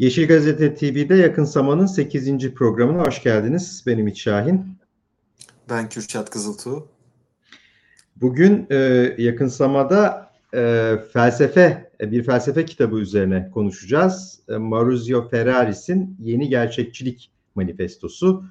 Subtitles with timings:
[0.00, 2.54] Yeşil Gazete TV'de Yakın Sama'nın 8.
[2.54, 3.84] programına hoş geldiniz.
[3.86, 4.66] Benim İç Şahin.
[5.70, 6.88] Ben Kürşat Kızıltuğ.
[8.16, 8.76] Bugün e,
[9.18, 14.40] Yakın Sama'da e, felsefe, e, bir felsefe kitabı üzerine konuşacağız.
[14.48, 18.44] E, Maruzio Ferraris'in Yeni Gerçekçilik Manifestosu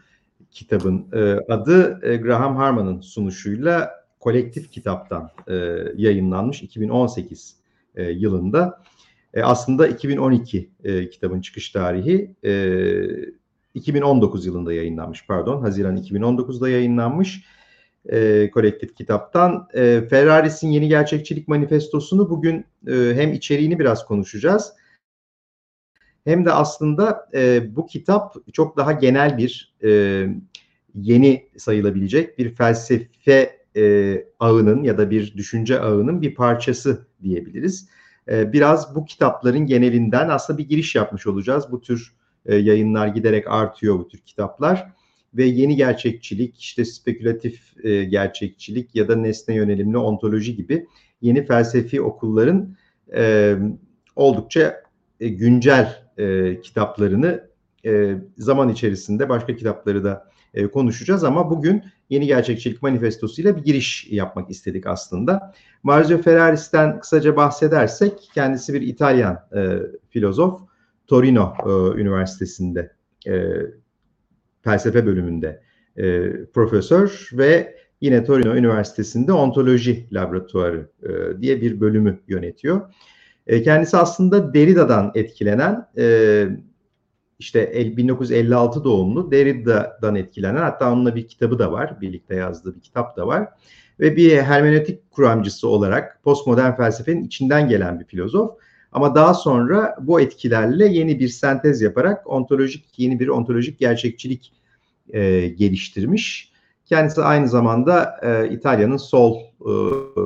[0.52, 1.20] kitabın e,
[1.54, 5.56] adı e, Graham Harman'ın sunuşuyla kolektif kitaptan e,
[5.96, 7.56] yayınlanmış 2018
[7.96, 8.82] e, yılında.
[9.34, 12.36] E, aslında 2012 e, kitabın çıkış tarihi.
[12.44, 12.52] E,
[13.74, 15.62] 2019 yılında yayınlanmış pardon.
[15.62, 17.46] Haziran 2019'da yayınlanmış
[18.06, 19.68] e, kolektif kitaptan.
[19.74, 24.74] E, Ferraris'in Yeni Gerçekçilik Manifestosunu bugün e, hem içeriğini biraz konuşacağız.
[26.26, 29.90] Hem de aslında e, bu kitap çok daha genel bir e,
[30.96, 37.90] yeni sayılabilecek bir felsefe e, ağının ya da bir düşünce ağının bir parçası diyebiliriz.
[38.30, 41.72] E, biraz bu kitapların genelinden aslında bir giriş yapmış olacağız.
[41.72, 42.14] Bu tür
[42.46, 44.92] e, yayınlar giderek artıyor bu tür kitaplar
[45.34, 50.88] ve yeni gerçekçilik, işte spekülatif e, gerçekçilik ya da nesne yönelimli ontoloji gibi
[51.22, 52.76] yeni felsefi okulların
[53.14, 53.56] e,
[54.16, 54.84] oldukça
[55.20, 56.10] güncel
[56.64, 57.50] kitaplarını
[58.38, 64.08] zaman içerisinde başka kitapları da e, konuşacağız ama bugün Yeni Gerçekçilik Manifestosu ile bir giriş
[64.12, 65.54] yapmak istedik aslında.
[65.84, 70.62] Marzio Ferraris'ten kısaca bahsedersek kendisi bir İtalyan e, filozof.
[71.08, 72.92] Torino e, Üniversitesi'nde
[73.28, 73.54] e,
[74.62, 75.62] felsefe bölümünde
[75.98, 82.94] e, profesör ve yine Torino Üniversitesi'nde ontoloji laboratuvarı e, diye bir bölümü yönetiyor.
[83.48, 86.48] E, kendisi aslında Derrida'dan etkilenen e,
[87.40, 92.02] işte 1956 doğumlu Derrida'dan etkilenen hatta onunla bir kitabı da var.
[92.02, 93.48] Birlikte yazdığı bir kitap da var.
[94.00, 98.52] Ve bir hermenötik kuramcısı olarak postmodern felsefenin içinden gelen bir filozof.
[98.92, 104.54] Ama daha sonra bu etkilerle yeni bir sentez yaparak ontolojik yeni bir ontolojik gerçekçilik
[105.10, 106.52] e, geliştirmiş.
[106.86, 109.72] Kendisi aynı zamanda e, İtalya'nın sol e,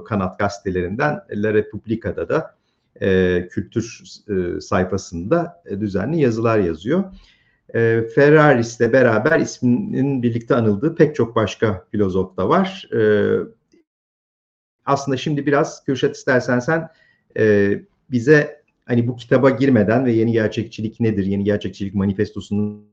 [0.06, 2.56] kanat gazetelerinden La Repubblica'da da
[3.02, 7.04] e, kültür e, sayfasında e, düzenli yazılar yazıyor.
[7.76, 12.90] E, Ferraris'le beraber isminin birlikte anıldığı pek çok başka filozof da var.
[12.94, 13.02] E,
[14.86, 16.90] aslında şimdi biraz Kürşat istersen sen
[17.38, 17.74] e,
[18.12, 22.84] bize hani bu kitaba girmeden ve yeni gerçekçilik nedir, yeni gerçekçilik manifestosunda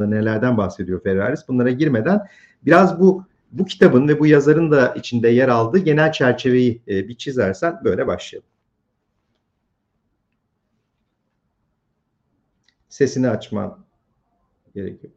[0.00, 2.20] nelerden bahsediyor Ferraris bunlara girmeden
[2.62, 7.14] biraz bu bu kitabın ve bu yazarın da içinde yer aldığı genel çerçeveyi e, bir
[7.14, 8.48] çizersen böyle başlayalım.
[12.88, 13.84] Sesini açman
[14.74, 15.12] gerekiyor.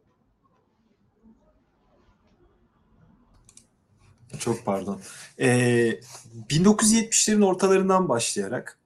[4.38, 5.00] Çok pardon.
[5.38, 6.00] Ee,
[6.50, 8.78] 1970'lerin ortalarından başlayarak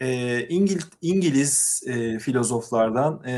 [0.00, 3.34] e, İngil, İngiliz e, filozoflardan e,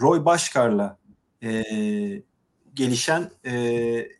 [0.00, 0.98] Roy Başkar'la
[1.42, 1.62] e,
[2.74, 3.52] gelişen e,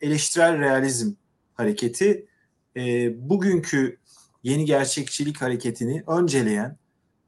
[0.01, 1.13] eleştirel realizm
[1.53, 2.25] hareketi
[2.77, 3.97] e, bugünkü
[4.43, 6.77] yeni gerçekçilik hareketini önceleyen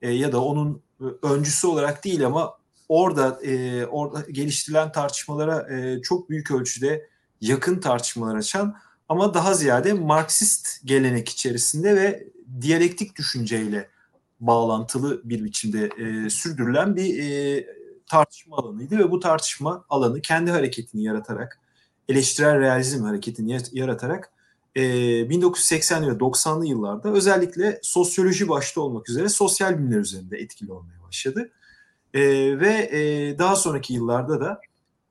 [0.02, 0.81] e, ya da onun
[1.23, 2.60] öncüsü olarak değil ama
[2.91, 7.09] orada e, orada geliştirilen tartışmalara e, çok büyük ölçüde
[7.41, 8.75] yakın tartışmalar açan
[9.09, 12.28] ama daha ziyade Marksist gelenek içerisinde ve
[12.62, 13.90] diyalektik düşünceyle
[14.40, 17.66] bağlantılı bir biçimde e, sürdürülen bir e,
[18.07, 21.59] tartışma alanıydı ve bu tartışma alanı kendi hareketini yaratarak
[22.09, 24.31] eleştirel realizm hareketini yaratarak
[24.75, 24.81] e,
[25.29, 31.52] 1980 ve 90'lı yıllarda özellikle sosyoloji başta olmak üzere sosyal bilimler üzerinde etkili olmaya başladı.
[32.13, 32.22] E,
[32.59, 34.61] ve e, daha sonraki yıllarda da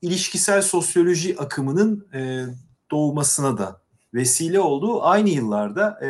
[0.03, 2.45] ilişkisel sosyoloji akımının e,
[2.91, 3.81] doğmasına da
[4.15, 6.09] vesile olduğu aynı yıllarda e,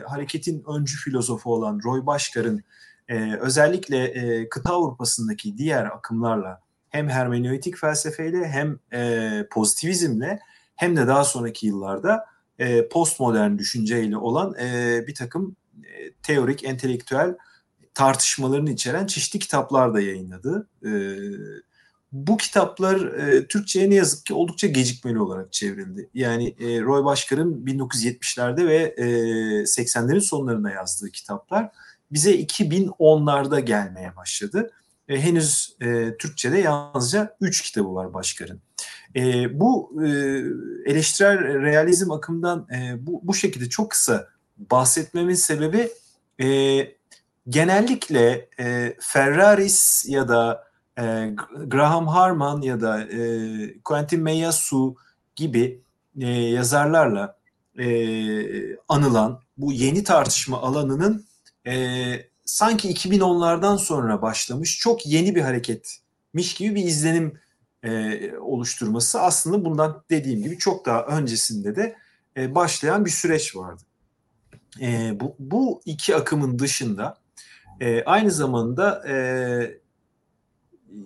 [0.00, 2.64] hareketin öncü filozofu olan Roy Başkar'ın
[3.08, 10.38] e, özellikle e, kıta Avrupa'sındaki diğer akımlarla hem hermeneutik felsefeyle hem e, pozitivizmle
[10.76, 12.24] hem de daha sonraki yıllarda
[12.58, 17.36] e, postmodern düşünceyle olan e, bir takım e, teorik, entelektüel
[17.96, 20.68] tartışmalarını içeren çeşitli kitaplar da yayınladı.
[20.84, 20.90] E,
[22.12, 26.08] bu kitaplar e, Türkçe'ye ne yazık ki oldukça gecikmeli olarak çevrildi.
[26.14, 29.04] Yani e, Roy Başkar'ın 1970'lerde ve e,
[29.62, 31.70] 80'lerin sonlarında yazdığı kitaplar
[32.10, 34.70] bize 2010'larda gelmeye başladı.
[35.08, 38.60] E, henüz e, Türkçe'de yalnızca 3 kitabı var Başkar'ın.
[39.16, 40.08] E, bu e,
[40.86, 44.28] eleştirel realizm akımından e, bu, şekilde çok kısa
[44.70, 45.88] bahsetmemin sebebi
[46.42, 46.46] e,
[47.48, 50.64] genellikle e, Ferraris ya da
[50.98, 51.30] e,
[51.66, 54.96] Graham Harman ya da e, Quentin Meyasu
[55.36, 55.82] gibi
[56.20, 57.38] e, yazarlarla
[57.78, 57.86] e,
[58.88, 61.26] anılan bu yeni tartışma alanının
[61.66, 61.74] e,
[62.44, 65.98] sanki 2010'lardan sonra başlamış çok yeni bir hareket
[66.34, 67.40] miş gibi bir izlenim
[67.82, 71.96] e, oluşturması aslında bundan dediğim gibi çok daha öncesinde de
[72.36, 73.82] e, başlayan bir süreç vardı.
[74.80, 77.16] E, bu, bu iki akımın dışında
[77.80, 79.16] e, aynı zamanda e,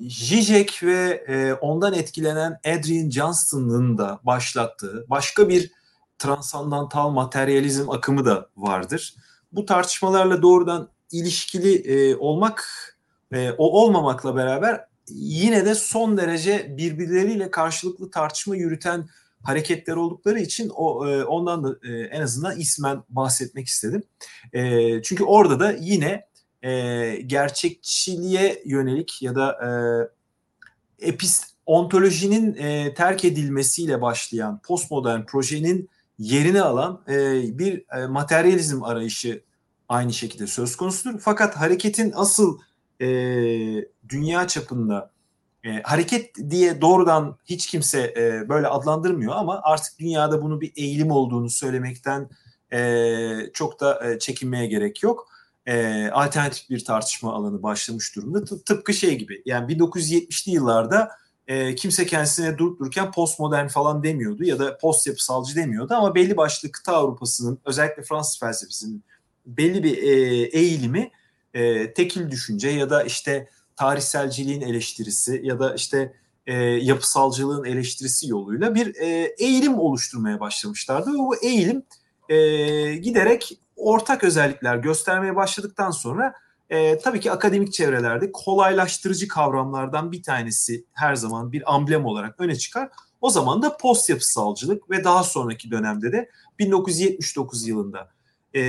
[0.08, 5.72] Zizek ve e, ondan etkilenen Adrian Johnston'ın da başlattığı başka bir
[6.18, 9.14] transandantal materyalizm akımı da vardır.
[9.52, 12.64] Bu tartışmalarla doğrudan ilişkili e, olmak
[13.32, 19.08] e, o olmamakla beraber yine de son derece birbirleriyle karşılıklı tartışma yürüten
[19.42, 24.02] hareketler oldukları için o e, ondan da e, en azından ismen bahsetmek istedim.
[24.52, 26.29] E, çünkü orada da yine
[26.62, 29.58] e, gerçekçiliğe yönelik ya da
[31.00, 38.82] e, epist ontolojinin e, terk edilmesiyle başlayan postmodern projenin yerini alan e, bir e, materyalizm
[38.82, 39.42] arayışı
[39.88, 41.20] aynı şekilde söz konusudur.
[41.20, 42.58] Fakat hareketin asıl
[43.00, 43.06] e,
[44.08, 45.10] dünya çapında
[45.64, 51.10] e, hareket diye doğrudan hiç kimse e, böyle adlandırmıyor ama artık dünyada bunu bir eğilim
[51.10, 52.30] olduğunu söylemekten
[52.72, 55.29] e, çok da e, çekinmeye gerek yok.
[55.70, 58.44] E, alternatif bir tartışma alanı başlamış durumda.
[58.44, 61.10] T- tıpkı şey gibi yani 1970'li yıllarda
[61.46, 66.36] e, kimse kendisine durup dururken postmodern falan demiyordu ya da post yapısalcı demiyordu ama belli
[66.36, 69.04] başlı kıta Avrupa'sının özellikle Fransız felsefesinin
[69.46, 70.10] belli bir e,
[70.44, 71.10] eğilimi
[71.54, 76.12] e, tekil düşünce ya da işte tarihselciliğin eleştirisi ya da işte
[76.46, 81.82] e, yapısalcılığın eleştirisi yoluyla bir e, eğilim oluşturmaya başlamışlardı ve bu eğilim
[82.28, 82.36] e,
[82.96, 86.34] giderek ortak özellikler göstermeye başladıktan sonra
[86.70, 92.56] e, tabii ki akademik çevrelerde kolaylaştırıcı kavramlardan bir tanesi her zaman bir amblem olarak öne
[92.56, 92.88] çıkar.
[93.20, 98.10] O zaman da post yapısalcılık ve daha sonraki dönemde de 1979 yılında
[98.54, 98.62] e,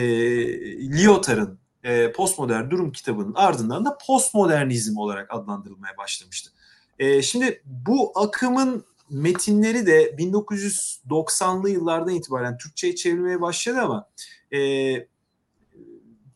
[1.04, 6.52] Lyotard'ın e, postmodern durum kitabının ardından da postmodernizm olarak adlandırılmaya başlamıştı.
[7.00, 14.08] E, şimdi bu akımın metinleri de 1990'lı yıllardan itibaren Türkçe'ye çevrilmeye başladı ama
[14.54, 14.62] e,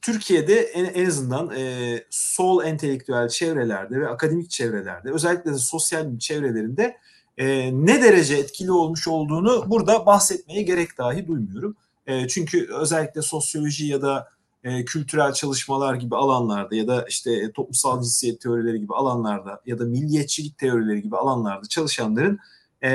[0.02, 6.98] Türkiye'de en, en azından e, sol entelektüel çevrelerde ve akademik çevrelerde özellikle de sosyal çevrelerinde
[7.38, 11.76] e, ne derece etkili olmuş olduğunu burada bahsetmeye gerek dahi duymuyorum.
[12.08, 14.30] E, çünkü özellikle sosyoloji ya da
[14.64, 19.86] e, kültürel çalışmalar gibi alanlarda ya da işte toplumsal cinsiyet teorileri gibi alanlarda ya da
[19.86, 22.40] milliyetçilik teorileri gibi alanlarda çalışanların
[22.86, 22.90] e,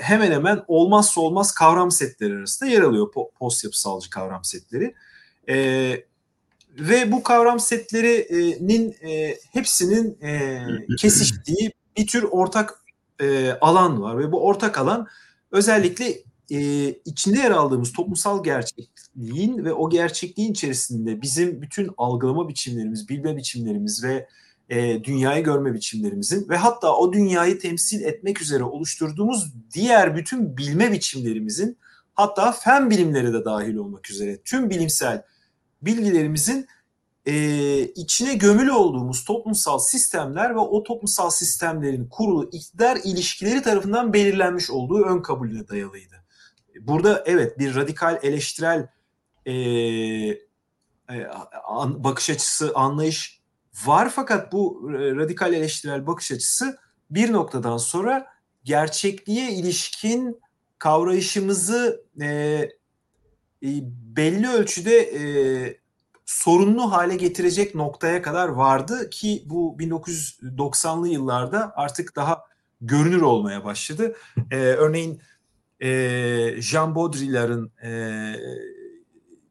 [0.00, 4.94] hemen hemen olmazsa olmaz kavram setleri arasında yer alıyor po- post yapısalcı kavram setleri.
[5.48, 5.56] E,
[6.78, 10.62] ve bu kavram setlerinin e, hepsinin e,
[10.98, 12.84] kesiştiği bir tür ortak
[13.20, 15.06] e, alan var ve bu ortak alan
[15.50, 16.14] özellikle
[16.50, 23.36] e, içinde yer aldığımız toplumsal gerçekliğin ve o gerçekliğin içerisinde bizim bütün algılama biçimlerimiz, bilme
[23.36, 24.28] biçimlerimiz ve
[24.68, 30.92] e, dünyayı görme biçimlerimizin ve hatta o dünyayı temsil etmek üzere oluşturduğumuz diğer bütün bilme
[30.92, 31.78] biçimlerimizin
[32.14, 35.22] hatta fen bilimleri de dahil olmak üzere tüm bilimsel
[35.82, 36.66] bilgilerimizin
[37.26, 37.34] e,
[37.80, 45.04] içine gömülü olduğumuz toplumsal sistemler ve o toplumsal sistemlerin kurulu iktidar ilişkileri tarafından belirlenmiş olduğu
[45.04, 46.14] ön kabulüne dayalıydı.
[46.80, 48.88] Burada evet bir radikal eleştirel
[49.46, 51.26] e, e,
[51.68, 53.40] an, bakış açısı, anlayış
[53.84, 56.78] var fakat bu radikal eleştirel bakış açısı
[57.10, 58.26] bir noktadan sonra
[58.64, 60.40] gerçekliğe ilişkin
[60.78, 63.68] kavrayışımızı e, e,
[64.16, 65.20] belli ölçüde e,
[66.26, 72.44] sorunlu hale getirecek noktaya kadar vardı ki bu 1990'lı yıllarda artık daha
[72.80, 74.16] görünür olmaya başladı.
[74.50, 75.20] E, örneğin
[75.80, 77.90] e, Jean Baudrillard'ın e,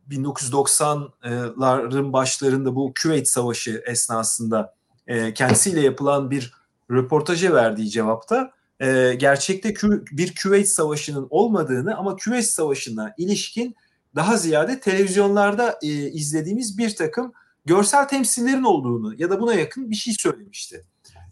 [0.09, 4.75] 1990'ların başlarında bu Küveyt Savaşı esnasında
[5.07, 6.53] e, kendisiyle yapılan bir
[6.91, 9.74] röportaja verdiği cevapta e, gerçekte
[10.12, 13.75] bir Küveyt Savaşı'nın olmadığını ama Küveyt Savaşı'na ilişkin
[14.15, 17.33] daha ziyade televizyonlarda e, izlediğimiz bir takım
[17.65, 20.85] görsel temsillerin olduğunu ya da buna yakın bir şey söylemişti.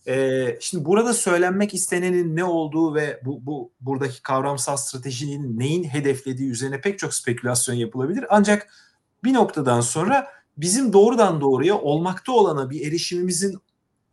[0.07, 6.49] E, şimdi burada söylenmek istenenin ne olduğu ve bu, bu buradaki kavramsal stratejinin neyin hedeflediği
[6.49, 8.25] üzerine pek çok spekülasyon yapılabilir.
[8.29, 8.67] Ancak
[9.23, 13.59] bir noktadan sonra bizim doğrudan doğruya olmakta olana bir erişimimizin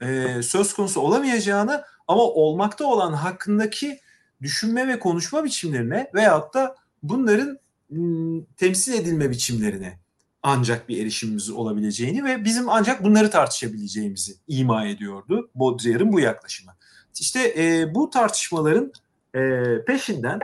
[0.03, 4.01] e, söz konusu olamayacağını ama olmakta olan hakkındaki
[4.43, 7.59] düşünme ve konuşma biçimlerine veyahut da bunların
[7.91, 9.99] m, temsil edilme biçimlerine
[10.43, 16.73] ancak bir erişimimiz olabileceğini ve bizim ancak bunları tartışabileceğimizi ima ediyordu Baudrillard'ın bu yaklaşımı.
[17.21, 18.93] İşte e, bu tartışmaların
[19.35, 20.41] e, peşinden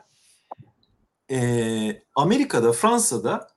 [1.31, 3.49] e, Amerika'da, Fransa'da,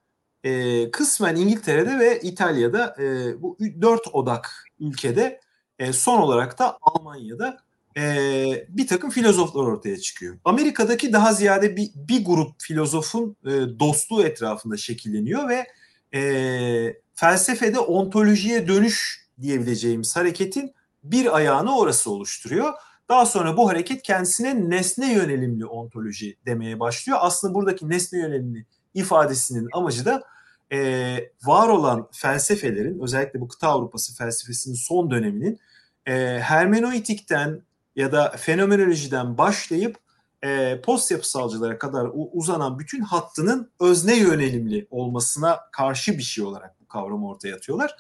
[0.44, 5.42] e, kısmen İngiltere'de ve İtalya'da e, bu dört odak ülkede
[5.80, 7.58] e, son olarak da Almanya'da
[7.98, 10.38] e, bir takım filozoflar ortaya çıkıyor.
[10.46, 15.68] Amerika'daki daha ziyade bir, bir grup filozofun e, dostluğu etrafında şekilleniyor ve
[16.14, 16.22] e,
[17.14, 20.74] felsefede ontolojiye dönüş diyebileceğimiz hareketin
[21.04, 22.74] bir ayağını orası oluşturuyor.
[23.10, 27.20] Daha sonra bu hareket kendisine nesne yönelimli ontoloji demeye başlıyor.
[27.22, 30.24] Aslında buradaki nesne yönelimli ifadesinin amacı da
[30.72, 35.60] e, var olan felsefelerin özellikle bu kıta Avrupası felsefesinin son döneminin
[36.06, 37.62] e, hermeneutikten
[37.96, 39.98] ya da fenomenolojiden başlayıp
[40.44, 46.88] e, post yapısalcılara kadar uzanan bütün hattının özne yönelimli olmasına karşı bir şey olarak bu
[46.88, 47.96] kavramı ortaya atıyorlar.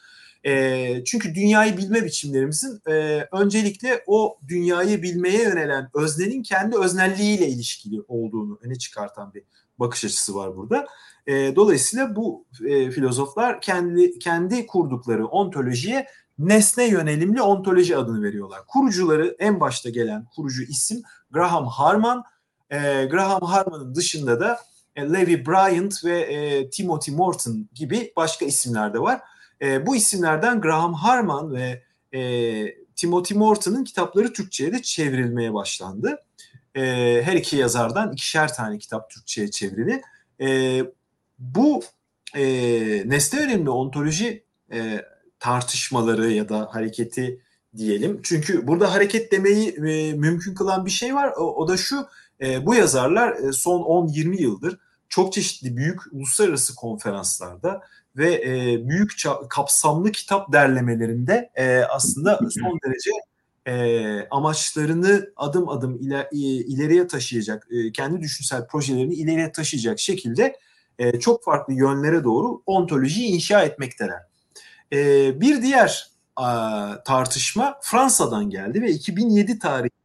[0.45, 8.01] E, çünkü dünyayı bilme biçimlerimizin e, öncelikle o dünyayı bilmeye yönelen öznenin kendi öznelliğiyle ilişkili
[8.07, 9.43] olduğunu öne çıkartan bir
[9.79, 10.85] bakış açısı var burada.
[11.27, 16.07] E, dolayısıyla bu e, filozoflar kendi kendi kurdukları ontolojiye
[16.39, 18.59] nesne yönelimli ontoloji adını veriyorlar.
[18.67, 22.23] Kurucuları en başta gelen kurucu isim Graham Harman.
[22.69, 24.59] E, Graham Harman'ın dışında da
[24.95, 29.21] e, Levi Bryant ve e, Timothy Morton gibi başka isimler de var.
[29.61, 32.19] E, bu isimlerden Graham Harman ve e,
[32.95, 36.19] Timothy Morton'ın kitapları Türkçe'ye de çevrilmeye başlandı.
[36.75, 36.81] E,
[37.25, 40.01] her iki yazardan ikişer tane kitap Türkçe'ye çevrili.
[40.41, 40.81] E,
[41.39, 41.83] bu
[42.35, 42.43] e,
[43.05, 45.01] nesne önemli ontoloji e,
[45.39, 47.41] tartışmaları ya da hareketi
[47.77, 48.19] diyelim.
[48.23, 51.33] Çünkü burada hareket demeyi e, mümkün kılan bir şey var.
[51.37, 52.07] O, o da şu,
[52.41, 54.79] e, bu yazarlar e, son 10-20 yıldır
[55.09, 57.81] çok çeşitli büyük uluslararası konferanslarda
[58.17, 59.11] ve e, büyük
[59.49, 63.11] kapsamlı kitap derlemelerinde e, aslında son derece
[63.67, 70.55] e, amaçlarını adım adım iler, ileriye taşıyacak, e, kendi düşünsel projelerini ileriye taşıyacak şekilde
[70.99, 74.19] e, çok farklı yönlere doğru ontolojiyi inşa etmekteler.
[74.93, 79.99] E, bir diğer a, tartışma Fransa'dan geldi ve 2007 tarihli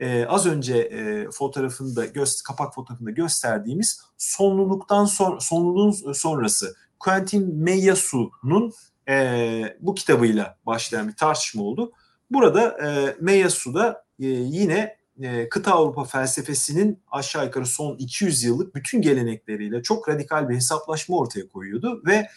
[0.00, 8.72] e, az önce e, fotoğrafında göz, kapak fotoğrafında gösterdiğimiz sonluluktan son, sonluluğun sonrası Quentin Meillassous'un
[9.08, 11.92] e, bu kitabıyla başlayan bir tartışma oldu.
[12.30, 18.74] Burada e, Meillassoux da e, yine e, kıta Avrupa felsefesinin aşağı yukarı son 200 yıllık
[18.74, 22.28] bütün gelenekleriyle çok radikal bir hesaplaşma ortaya koyuyordu ve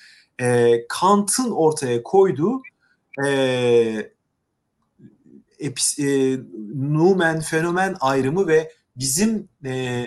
[0.42, 2.62] e, Kant'ın ortaya koyduğu
[3.26, 4.12] e,
[5.60, 6.40] epis, e,
[6.76, 10.06] numen fenomen ayrımı ve bizim e,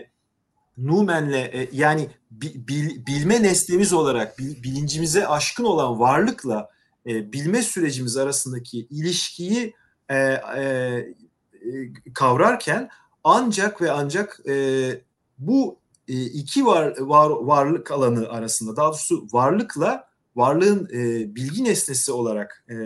[0.79, 6.71] numenle e, yani bil, bilme neslimiz olarak bil, bilincimize aşkın olan varlıkla
[7.07, 9.75] e, bilme sürecimiz arasındaki ilişkiyi
[10.09, 10.17] e,
[10.57, 11.05] e,
[12.15, 12.89] kavrarken
[13.25, 14.55] ancak ve ancak e,
[15.39, 20.08] bu e, iki var, var varlık alanı arasında daha doğrusu varlıkla
[20.39, 22.77] varlığın e, bilgi nesnesi olarak e,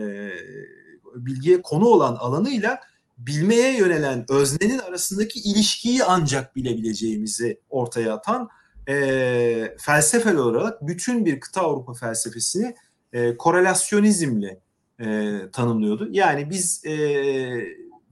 [1.14, 2.80] bilgiye konu olan alanıyla
[3.18, 8.48] bilmeye yönelen öznenin arasındaki ilişkiyi ancak bilebileceğimizi ortaya atan
[8.88, 12.74] e, felsefel olarak bütün bir kıta Avrupa felsefesini
[13.12, 14.60] e, korelasyonizmle
[15.00, 16.08] e, tanımlıyordu.
[16.10, 16.94] Yani biz e,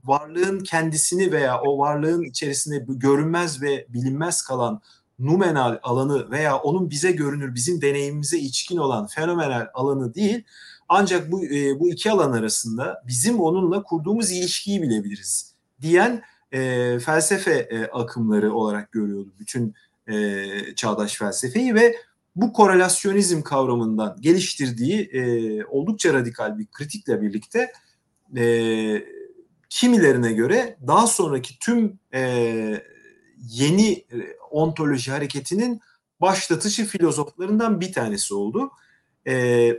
[0.03, 4.81] varlığın kendisini veya o varlığın içerisinde görünmez ve bilinmez kalan
[5.25, 10.43] numenal alanı veya onun bize görünür, bizim deneyimimize içkin olan fenomenal alanı değil,
[10.89, 17.51] ancak bu e, bu iki alan arasında bizim onunla kurduğumuz ilişkiyi bilebiliriz diyen e, felsefe
[17.51, 19.75] e, akımları olarak görüyordu bütün
[20.07, 21.95] e, çağdaş felsefeyi ve
[22.35, 27.71] bu korelasyonizm kavramından geliştirdiği e, oldukça radikal bir kritikle birlikte
[28.37, 29.05] e,
[29.69, 32.21] kimilerine göre daha sonraki tüm e,
[33.47, 35.81] yeni e, ontoloji hareketinin
[36.21, 38.71] başlatıcı filozoflarından bir tanesi oldu.
[39.27, 39.73] E,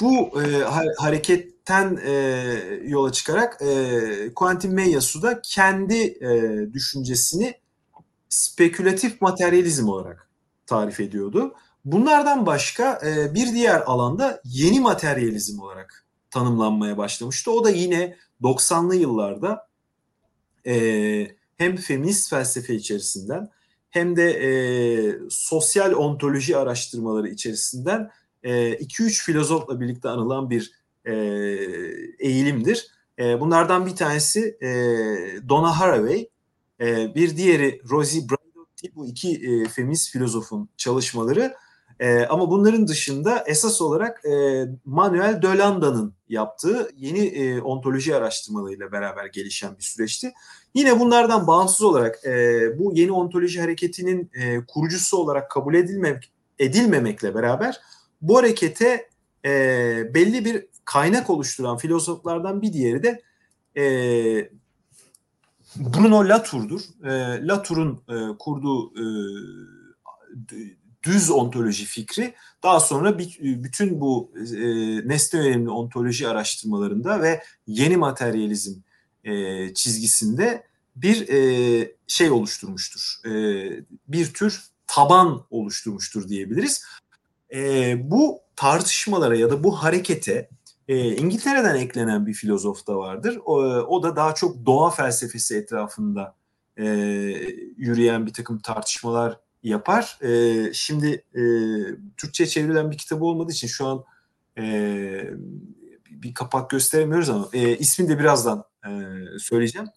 [0.00, 0.62] bu e,
[0.98, 2.12] hareketten e,
[2.84, 7.54] yola çıkarak e, Quentin Meillassoux da kendi e, düşüncesini
[8.28, 10.28] spekülatif materyalizm olarak
[10.66, 11.54] tarif ediyordu.
[11.84, 17.50] Bunlardan başka e, bir diğer alanda yeni materyalizm olarak tanımlanmaya başlamıştı.
[17.50, 19.68] O da yine 90'lı yıllarda
[20.66, 20.74] e,
[21.58, 23.48] hem feminist felsefe içerisinden
[23.90, 24.50] hem de e,
[25.30, 28.10] sosyal ontoloji araştırmaları içerisinden
[28.44, 30.72] 2-3 e, filozofla birlikte anılan bir
[31.04, 31.12] e,
[32.18, 32.86] eğilimdir.
[33.18, 34.68] E, bunlardan bir tanesi e,
[35.48, 36.28] Donna Haraway,
[36.80, 38.94] e, bir diğeri Rosie Braidotti.
[38.94, 41.54] Bu iki e, feminist filozofun çalışmaları.
[42.00, 49.26] E, ama bunların dışında esas olarak e, Manuel Delanda'nın yaptığı yeni e, ontoloji araştırmalarıyla beraber
[49.26, 50.32] gelişen bir süreçti.
[50.78, 57.34] Yine bunlardan bağımsız olarak e, bu yeni ontoloji hareketinin e, kurucusu olarak kabul edilmemek, edilmemekle
[57.34, 57.80] beraber
[58.22, 59.08] bu harekete
[59.44, 59.50] e,
[60.14, 63.22] belli bir kaynak oluşturan filozoflardan bir diğeri de
[63.76, 63.84] e,
[65.76, 66.80] Bruno Latour'dur.
[67.04, 67.10] E,
[67.46, 69.04] Latour'un e, kurduğu e,
[71.02, 74.60] düz ontoloji fikri daha sonra bütün bu e,
[75.08, 78.80] nesne yönelimli ontoloji araştırmalarında ve yeni materyalizm
[79.24, 80.67] e, çizgisinde
[81.02, 83.20] bir e, şey oluşturmuştur.
[83.26, 83.30] E,
[84.08, 86.84] bir tür taban oluşturmuştur diyebiliriz.
[87.54, 90.48] E, bu tartışmalara ya da bu harekete
[90.88, 93.38] e, İngiltere'den eklenen bir filozof da vardır.
[93.44, 96.34] O, o da daha çok doğa felsefesi etrafında
[96.76, 96.84] e,
[97.76, 100.18] yürüyen bir takım tartışmalar yapar.
[100.22, 101.42] E, şimdi e,
[102.16, 104.04] Türkçe çevrilen bir kitabı olmadığı için şu an
[104.58, 105.30] e,
[106.10, 108.90] bir kapak gösteremiyoruz ama e, ismini de birazdan e,
[109.38, 109.88] söyleyeceğim.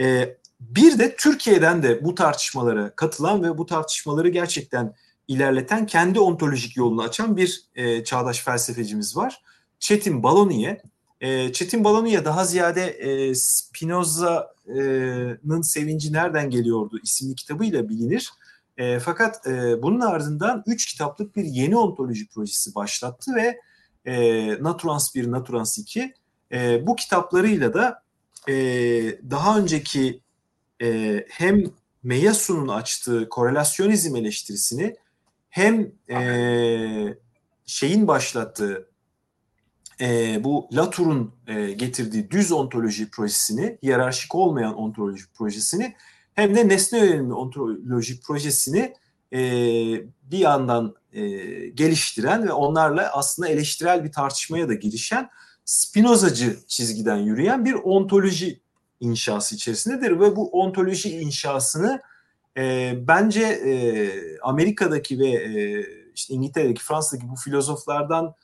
[0.00, 4.94] E, bir de Türkiye'den de bu tartışmalara katılan ve bu tartışmaları gerçekten
[5.28, 9.42] ilerleten kendi ontolojik yolunu açan bir e, çağdaş felsefecimiz var.
[9.78, 10.82] Çetin Baloniye.
[11.20, 14.42] E, Çetin Baloniye daha ziyade e, Spinoza'nın
[15.62, 18.30] Sevinci Nereden Geliyordu isimli kitabıyla bilinir.
[18.76, 23.60] E, fakat e, bunun ardından üç kitaplık bir yeni ontoloji projesi başlattı ve
[24.04, 26.14] e, Naturans 1, Naturans 2
[26.52, 28.02] e, bu kitaplarıyla da
[28.48, 28.54] e,
[29.30, 30.20] daha önceki
[30.82, 31.64] e, hem
[32.02, 34.96] Meyasu'nun açtığı korelasyonizm eleştirisini
[35.48, 37.14] hem e,
[37.66, 38.90] şeyin başlattığı
[40.00, 45.94] e, bu Latour'un e, getirdiği düz ontoloji projesini, hiyerarşik olmayan ontoloji projesini
[46.34, 48.94] hem de nesne yönelimli ontoloji projesini
[49.32, 49.40] e,
[50.22, 51.22] bir yandan e,
[51.68, 55.30] geliştiren ve onlarla aslında eleştirel bir tartışmaya da girişen
[55.64, 58.60] Spinozacı çizgiden yürüyen bir ontoloji
[59.00, 62.00] inşası içerisindedir ve bu ontoloji inşasını
[62.56, 63.72] e, bence e,
[64.42, 68.34] Amerika'daki ve e, işte İngiltere'deki, Fransa'daki bu filozoflardan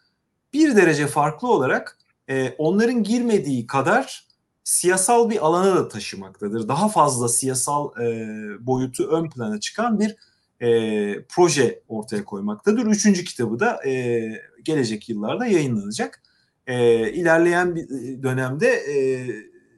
[0.53, 1.99] bir derece farklı olarak
[2.29, 4.27] e, onların girmediği kadar
[4.65, 6.69] siyasal bir alana da taşımaktadır.
[6.69, 8.27] Daha fazla siyasal e,
[8.67, 10.17] boyutu ön plana çıkan bir
[10.61, 12.87] e, proje ortaya koymaktadır.
[12.87, 14.23] Üçüncü kitabı da e,
[14.63, 16.23] gelecek yıllarda yayınlanacak.
[16.67, 17.89] E, ilerleyen bir
[18.23, 18.97] dönemde e,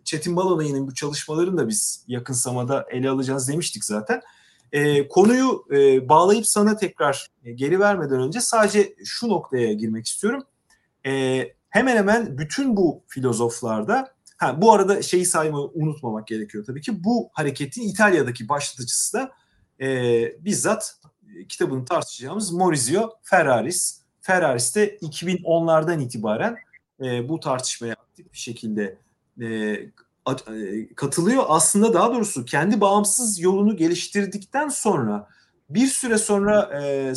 [0.05, 4.23] Çetin Balonay'ın bu çalışmalarını da biz yakın zamanda ele alacağız demiştik zaten.
[4.73, 10.43] E, konuyu e, bağlayıp sana tekrar e, geri vermeden önce sadece şu noktaya girmek istiyorum.
[11.07, 17.05] E, hemen hemen bütün bu filozoflarda ha, bu arada şeyi saymayı unutmamak gerekiyor tabii ki
[17.05, 19.33] bu hareketin İtalya'daki başlatıcısı da
[19.81, 21.01] e, bizzat
[21.49, 24.01] kitabını tartışacağımız Maurizio Ferraris.
[24.21, 26.57] Ferraris de 2010'lardan itibaren
[27.05, 28.99] e, bu tartışmaya aktif bir şekilde
[29.41, 31.45] e, e, katılıyor.
[31.49, 35.29] Aslında daha doğrusu kendi bağımsız yolunu geliştirdikten sonra
[35.71, 37.13] bir süre sonra e,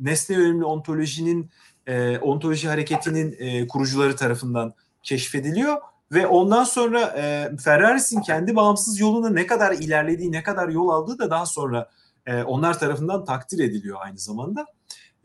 [0.00, 1.50] nesne yönelimli ontolojinin
[1.86, 5.76] e, ontoloji hareketinin e, kurucuları tarafından keşfediliyor
[6.12, 11.18] ve ondan sonra e, Ferraris'in kendi bağımsız yolunu ne kadar ilerlediği, ne kadar yol aldığı
[11.18, 11.90] da daha sonra
[12.26, 14.66] e, onlar tarafından takdir ediliyor aynı zamanda.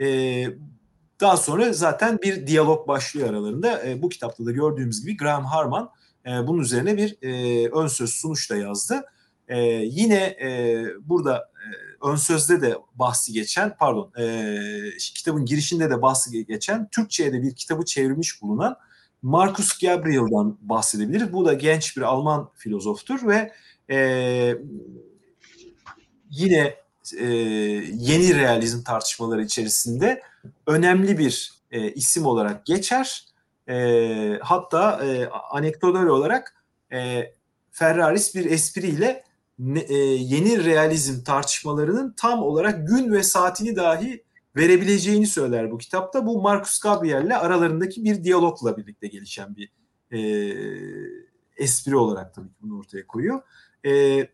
[0.01, 0.45] E,
[1.21, 3.85] daha sonra zaten bir diyalog başlıyor aralarında.
[3.87, 5.89] E, bu kitapta da gördüğümüz gibi Graham Harman
[6.25, 9.05] e, bunun üzerine bir e, ön söz sunuş da yazdı.
[9.47, 11.65] E, yine e, burada e,
[12.07, 17.55] ön sözde de bahsi geçen, pardon, e, kitabın girişinde de bahsi geçen, Türkçe'ye de bir
[17.55, 18.77] kitabı çevirmiş bulunan
[19.23, 21.33] Marcus Gabriel'dan bahsedebiliriz.
[21.33, 23.51] Bu da genç bir Alman filozoftur ve
[23.89, 23.97] e,
[26.29, 26.75] yine
[27.17, 27.25] e,
[27.93, 30.21] yeni realizm tartışmaları içerisinde
[30.67, 33.25] önemli bir e, isim olarak geçer.
[33.69, 37.31] E, hatta e, anekdotal olarak e,
[37.71, 39.23] Ferraris bir espriyle
[39.59, 44.23] ne, e, yeni realizm tartışmalarının tam olarak gün ve saatini dahi
[44.55, 46.25] verebileceğini söyler bu kitapta.
[46.25, 49.69] Bu Marcus Gabriel'le aralarındaki bir diyalogla birlikte gelişen bir
[50.11, 50.19] e,
[51.57, 53.41] espri olarak tabii bunu ortaya koyuyor.
[53.85, 54.27] E,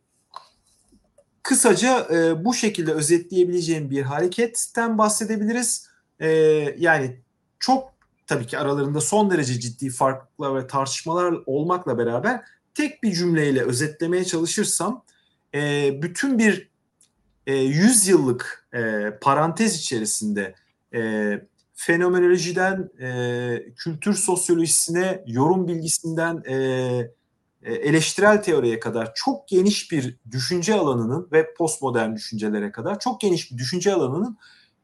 [1.44, 5.90] kısaca e, bu şekilde özetleyebileceğim bir hareketten bahsedebiliriz.
[6.20, 6.30] E,
[6.78, 7.22] yani
[7.60, 7.94] çok
[8.28, 12.42] tabii ki aralarında son derece ciddi farklar ve tartışmalar olmakla beraber
[12.74, 15.04] tek bir cümleyle özetlemeye çalışırsam
[15.56, 16.70] e, bütün bir
[17.50, 20.56] e, 100 yıllık e, parantez içerisinde
[20.94, 21.32] e,
[21.74, 26.56] fenomenolojiden e, kültür sosyolojisine, yorum bilgisinden e,
[27.64, 33.52] e, eleştirel teoriye kadar çok geniş bir düşünce alanının ve postmodern düşüncelere kadar çok geniş
[33.52, 34.38] bir düşünce alanının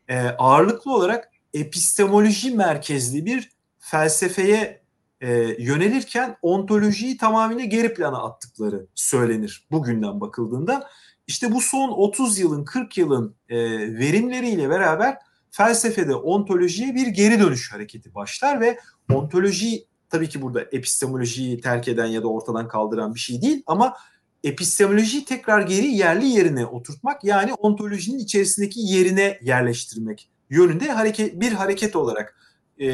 [0.08, 3.50] e, ağırlıklı olarak epistemoloji merkezli bir
[3.80, 4.82] felsefeye
[5.22, 5.32] e,
[5.64, 10.90] yönelirken ontolojiyi tamamıyla geri plana attıkları söylenir bugünden bakıldığında.
[11.28, 13.58] İşte bu son 30 yılın 40 yılın e,
[13.98, 15.18] verimleriyle beraber
[15.52, 18.80] felsefede ontolojiye bir geri dönüş hareketi başlar ve
[19.14, 23.98] ontoloji tabii ki burada epistemolojiyi terk eden ya da ortadan kaldıran bir şey değil ama
[24.44, 31.96] epistemolojiyi tekrar geri yerli yerine oturtmak yani ontolojinin içerisindeki yerine yerleştirmek yönünde hareket bir hareket
[31.96, 32.40] olarak
[32.80, 32.88] e,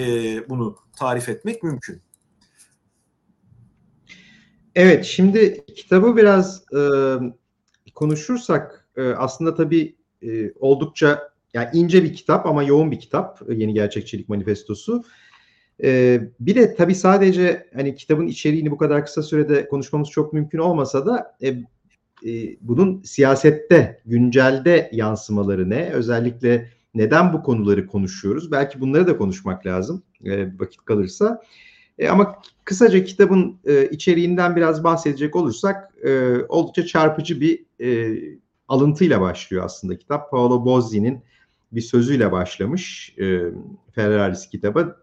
[0.50, 2.02] bunu tarif etmek mümkün.
[4.76, 6.80] Evet, şimdi kitabı biraz e,
[8.02, 13.74] konuşursak e, aslında tabii e, oldukça yani ince bir kitap ama yoğun bir kitap Yeni
[13.74, 15.04] Gerçekçilik Manifestosu.
[15.84, 20.58] E, bir de tabii sadece hani kitabın içeriğini bu kadar kısa sürede konuşmamız çok mümkün
[20.58, 25.90] olmasa da e, e, bunun siyasette, güncelde yansımaları ne?
[25.90, 28.52] Özellikle neden bu konuları konuşuyoruz?
[28.52, 31.42] Belki bunları da konuşmak lazım e, vakit kalırsa.
[32.02, 32.36] E, ama
[32.66, 38.20] kısaca kitabın e, içeriğinden biraz bahsedecek olursak e, oldukça çarpıcı bir e,
[38.68, 40.32] alıntıyla başlıyor aslında kitap.
[40.32, 41.24] Paolo Bozzi'nin
[41.72, 43.42] bir sözüyle başlamış e,
[43.96, 44.96] Ferraris kitabı.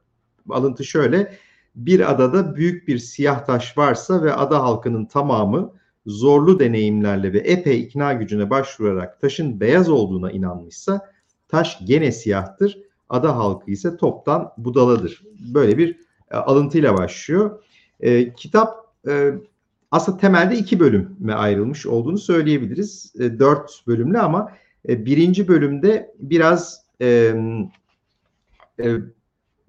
[0.50, 1.38] Alıntı şöyle.
[1.74, 5.72] Bir adada büyük bir siyah taş varsa ve ada halkının tamamı
[6.06, 11.12] zorlu deneyimlerle ve epey ikna gücüne başvurarak taşın beyaz olduğuna inanmışsa
[11.48, 12.78] taş gene siyahtır.
[13.08, 15.22] Ada halkı ise toptan budaladır.
[15.54, 17.62] Böyle bir alıntıyla başlıyor.
[18.00, 19.32] E, kitap e,
[19.90, 23.12] aslında temelde iki bölüme ayrılmış olduğunu söyleyebiliriz.
[23.18, 24.52] E, dört bölümlü ama
[24.88, 27.34] e, birinci bölümde biraz e,
[28.80, 28.96] e,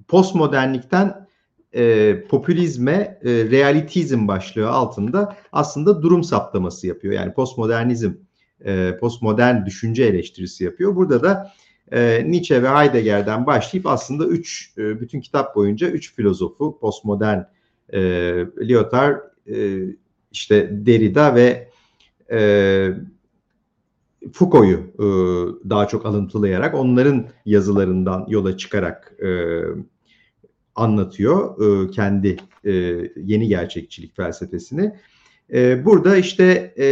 [0.07, 1.27] postmodernlikten
[1.75, 7.13] e, popülizme e, realitizm başlığı altında aslında durum saptaması yapıyor.
[7.13, 8.11] Yani postmodernizm,
[8.65, 10.95] e, postmodern düşünce eleştirisi yapıyor.
[10.95, 11.51] Burada da
[11.91, 17.39] e, Nietzsche ve Heidegger'den başlayıp aslında üç, e, bütün kitap boyunca üç filozofu, postmodern
[17.93, 17.99] e,
[18.69, 19.79] Lyotard, e,
[20.31, 21.69] işte Derrida ve
[22.31, 22.89] e,
[24.33, 29.61] Foucault'u e, daha çok alıntılayarak onların yazılarından yola çıkarak e,
[30.75, 32.71] anlatıyor e, kendi e,
[33.15, 34.95] yeni gerçekçilik felsefesini.
[35.53, 36.85] E, burada işte e,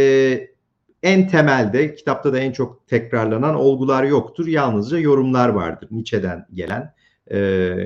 [1.02, 4.46] en temelde kitapta da en çok tekrarlanan olgular yoktur.
[4.46, 5.88] Yalnızca yorumlar vardır.
[5.90, 6.94] Nietzsche'den gelen,
[7.30, 7.38] e,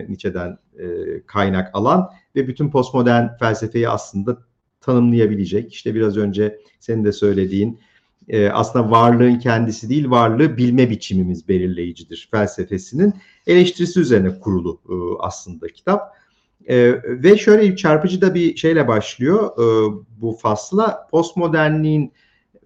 [0.08, 0.86] Nietzsche'den e,
[1.26, 4.38] kaynak alan ve bütün postmodern felsefeyi aslında
[4.80, 5.72] tanımlayabilecek.
[5.72, 7.80] İşte biraz önce senin de söylediğin
[8.28, 13.14] e, aslında varlığın kendisi değil, varlığı bilme biçimimiz belirleyicidir felsefesinin
[13.46, 16.16] eleştirisi üzerine kurulu e, aslında kitap.
[16.68, 21.08] E, ve şöyle çarpıcı da bir şeyle başlıyor e, bu fasla.
[21.10, 22.12] Postmodernliğin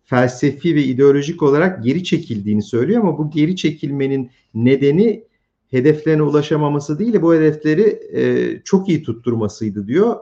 [0.06, 5.24] felsefi ve ideolojik olarak geri çekildiğini söylüyor ama bu geri çekilmenin nedeni
[5.70, 10.16] hedeflerine ulaşamaması değil bu hedefleri e, çok iyi tutturmasıydı diyor.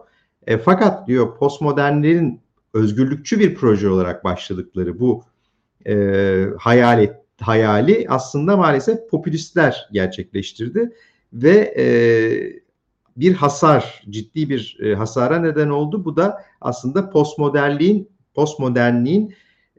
[0.46, 2.40] E, fakat diyor postmodernlerin
[2.74, 5.24] özgürlükçü bir proje olarak başladıkları bu
[5.86, 10.92] e, hayal et, hayali aslında maalesef popülistler gerçekleştirdi
[11.32, 11.86] ve e,
[13.16, 16.04] bir hasar, ciddi bir e, hasara neden oldu.
[16.04, 19.34] Bu da aslında postmodernliğin postmodernliğin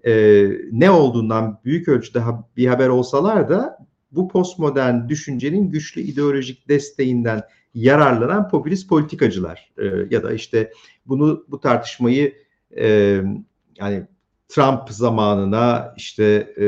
[0.06, 3.78] e, ne olduğundan büyük ölçüde ha, bir haber olsalar da
[4.12, 10.72] bu postmodern düşüncenin güçlü ideolojik desteğinden yararlanan popülist politikacılar e, ya da işte
[11.06, 12.34] bunu bu tartışmayı
[12.78, 12.88] e,
[13.80, 14.08] yani
[14.48, 16.68] Trump zamanına işte e,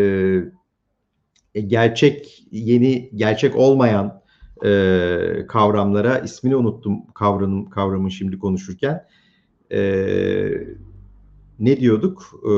[1.56, 4.22] e gerçek yeni gerçek olmayan
[4.66, 9.06] e, kavramlara ismini unuttum kavramın kavramın şimdi konuşurken
[9.72, 9.80] e,
[11.60, 12.42] ne diyorduk?
[12.44, 12.54] E,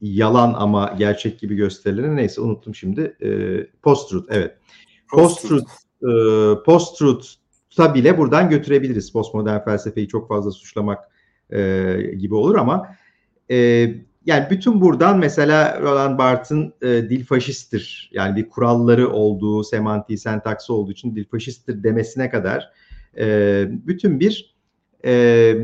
[0.00, 3.16] yalan ama gerçek gibi gösterilen neyse unuttum şimdi.
[3.22, 3.30] E,
[3.82, 4.56] post-truth evet.
[5.12, 5.70] Post-truth.
[6.02, 6.10] E,
[6.64, 9.12] post-truth'a bile buradan götürebiliriz.
[9.12, 10.98] Postmodern felsefeyi çok fazla suçlamak
[11.50, 12.96] e, gibi olur ama
[13.50, 13.56] e,
[14.26, 18.10] yani bütün buradan mesela Roland Barthes'ın e, dil faşisttir.
[18.12, 22.72] Yani bir kuralları olduğu semantiği sentaksı olduğu için dil faşisttir demesine kadar
[23.18, 24.56] e, bütün bir
[25.04, 25.54] e,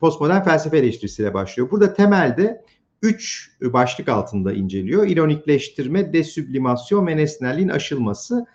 [0.00, 1.70] postmodern felsefe eleştirisiyle başlıyor.
[1.70, 2.64] Burada temelde
[3.02, 5.06] üç başlık altında inceliyor.
[5.06, 8.46] İronikleştirme, desüblimasyon ve nesnelliğin aşılması.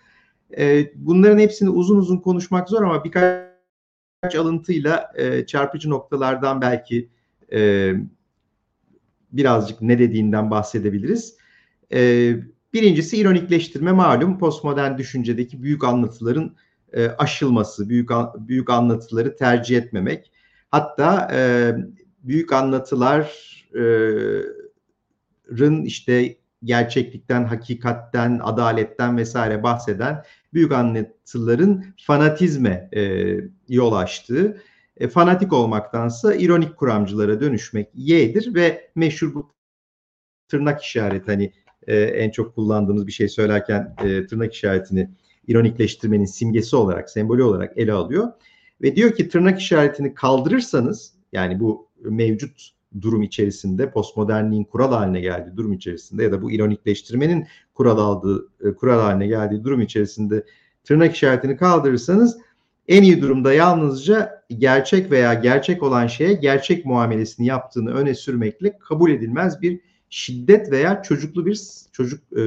[0.58, 7.08] E, bunların hepsini uzun uzun konuşmak zor ama birkaç alıntıyla e, çarpıcı noktalardan belki
[7.52, 7.92] e,
[9.32, 11.36] birazcık ne dediğinden bahsedebiliriz.
[12.72, 16.56] Birincisi ironikleştirme malum postmodern düşüncedeki büyük anlatıların
[17.18, 20.32] aşılması, büyük büyük anlatıları tercih etmemek.
[20.70, 21.72] Hatta e,
[22.22, 23.26] büyük anlatıların
[25.84, 33.34] işte gerçeklikten, hakikatten, adaletten vesaire bahseden büyük anlatıların fanatizme e,
[33.68, 34.62] yol açtığı,
[34.96, 39.52] e, fanatik olmaktansa ironik kuramcılara dönüşmek yeğdir ve meşhur bu
[40.48, 41.52] tırnak işareti hani
[41.86, 45.10] e, en çok kullandığımız bir şey söylerken e, tırnak işaretini
[45.46, 48.28] ironikleştirmenin simgesi olarak, sembolü olarak ele alıyor.
[48.82, 55.56] Ve diyor ki tırnak işaretini kaldırırsanız yani bu mevcut durum içerisinde postmodernliğin kural haline geldiği
[55.56, 60.44] durum içerisinde ya da bu ironikleştirmenin kural aldığı e, kural haline geldiği durum içerisinde
[60.84, 62.38] tırnak işaretini kaldırırsanız
[62.88, 69.10] en iyi durumda yalnızca gerçek veya gerçek olan şeye gerçek muamelesini yaptığını öne sürmekle kabul
[69.10, 71.60] edilmez bir şiddet veya çocuklu bir
[71.92, 72.42] çocuk e,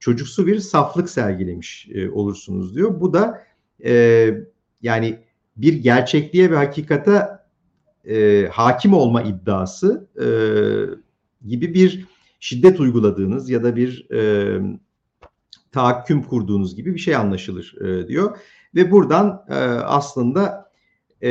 [0.00, 3.00] çocuksu bir saflık sergilemiş e, olursunuz diyor.
[3.00, 3.42] Bu da
[3.84, 4.30] e,
[4.82, 5.18] yani
[5.58, 7.28] bir gerçekliğe ve hakikate
[8.04, 10.26] e, hakim olma iddiası e,
[11.48, 12.06] gibi bir
[12.40, 14.60] şiddet uyguladığınız ya da bir e,
[15.72, 18.38] tahakküm kurduğunuz gibi bir şey anlaşılır e, diyor.
[18.74, 20.70] Ve buradan e, aslında
[21.22, 21.30] e,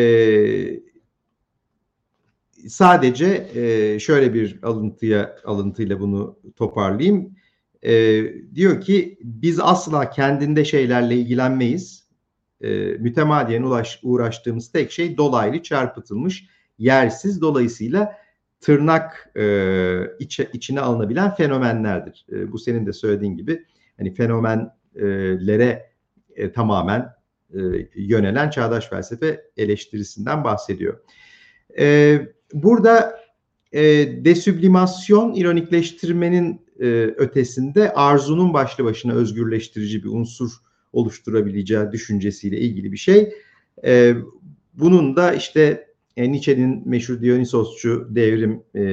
[2.67, 7.35] sadece e, şöyle bir alıntıya alıntıyla bunu toparlayayım.
[7.83, 8.23] E,
[8.55, 12.06] diyor ki biz asla kendinde şeylerle ilgilenmeyiz.
[12.61, 16.45] E, mütemadiyen ulaş, uğraştığımız tek şey dolaylı çarpıtılmış
[16.77, 18.17] yersiz dolayısıyla
[18.61, 22.25] tırnak e, içe, içine alınabilen fenomenlerdir.
[22.31, 23.65] E, bu senin de söylediğin gibi
[23.97, 25.91] hani fenomenlere
[26.35, 27.13] e, tamamen
[27.53, 27.59] e,
[27.95, 30.99] yönelen çağdaş felsefe eleştirisinden bahsediyor.
[31.79, 32.19] E,
[32.53, 33.19] burada
[33.71, 33.81] e,
[34.25, 36.85] desüblimasyon, ironikleştirmenin e,
[37.17, 40.51] ötesinde arzunun başlı başına özgürleştirici bir unsur
[40.93, 43.33] oluşturabileceği düşüncesiyle ilgili bir şey.
[43.85, 44.13] E,
[44.73, 48.83] bunun da işte e, Nietzsche'nin meşhur Dionysosçu devrim e,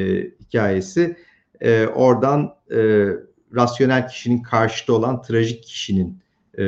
[0.41, 1.17] hikayesi
[1.61, 3.09] e, oradan e,
[3.55, 6.19] rasyonel kişinin karşıtı olan trajik kişinin
[6.59, 6.65] e,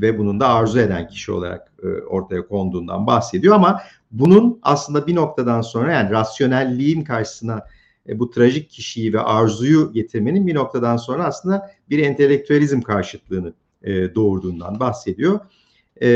[0.00, 5.14] ve bunun da arzu eden kişi olarak e, ortaya konduğundan bahsediyor ama bunun aslında bir
[5.14, 7.64] noktadan sonra yani rasyonelliğin karşısına
[8.08, 14.14] e, bu trajik kişiyi ve arzuyu getirmenin bir noktadan sonra aslında bir entelektüelizm karşıtlığını e,
[14.14, 15.40] doğurduğundan bahsediyor.
[16.02, 16.08] E,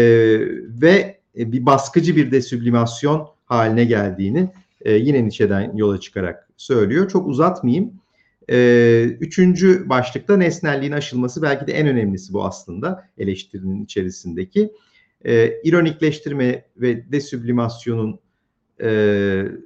[0.82, 7.10] ve e, bir baskıcı bir desüblimasyon haline geldiğini e, yine Nietzsche'den yola çıkarak söylüyor.
[7.10, 7.92] Çok uzatmayayım.
[8.50, 14.72] E, üçüncü başlıkta nesnelliğin aşılması belki de en önemlisi bu aslında eleştirinin içerisindeki.
[15.24, 18.18] E, ironikleştirme ve desüblimasyonun
[18.82, 18.88] e,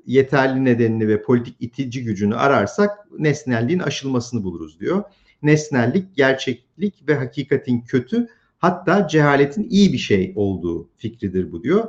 [0.07, 5.05] yeterli nedenini ve politik itici gücünü ararsak nesnelliğin aşılmasını buluruz diyor.
[5.43, 11.85] Nesnellik, gerçeklik ve hakikatin kötü hatta cehaletin iyi bir şey olduğu fikridir bu diyor.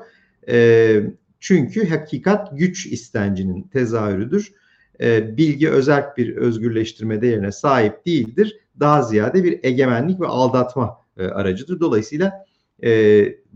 [0.49, 1.01] E,
[1.39, 4.53] çünkü hakikat güç istencinin tezahürüdür.
[5.01, 8.59] E, bilgi özerk bir özgürleştirme değerine sahip değildir.
[8.79, 11.79] Daha ziyade bir egemenlik ve aldatma e, aracıdır.
[11.79, 12.45] Dolayısıyla
[12.83, 12.89] e,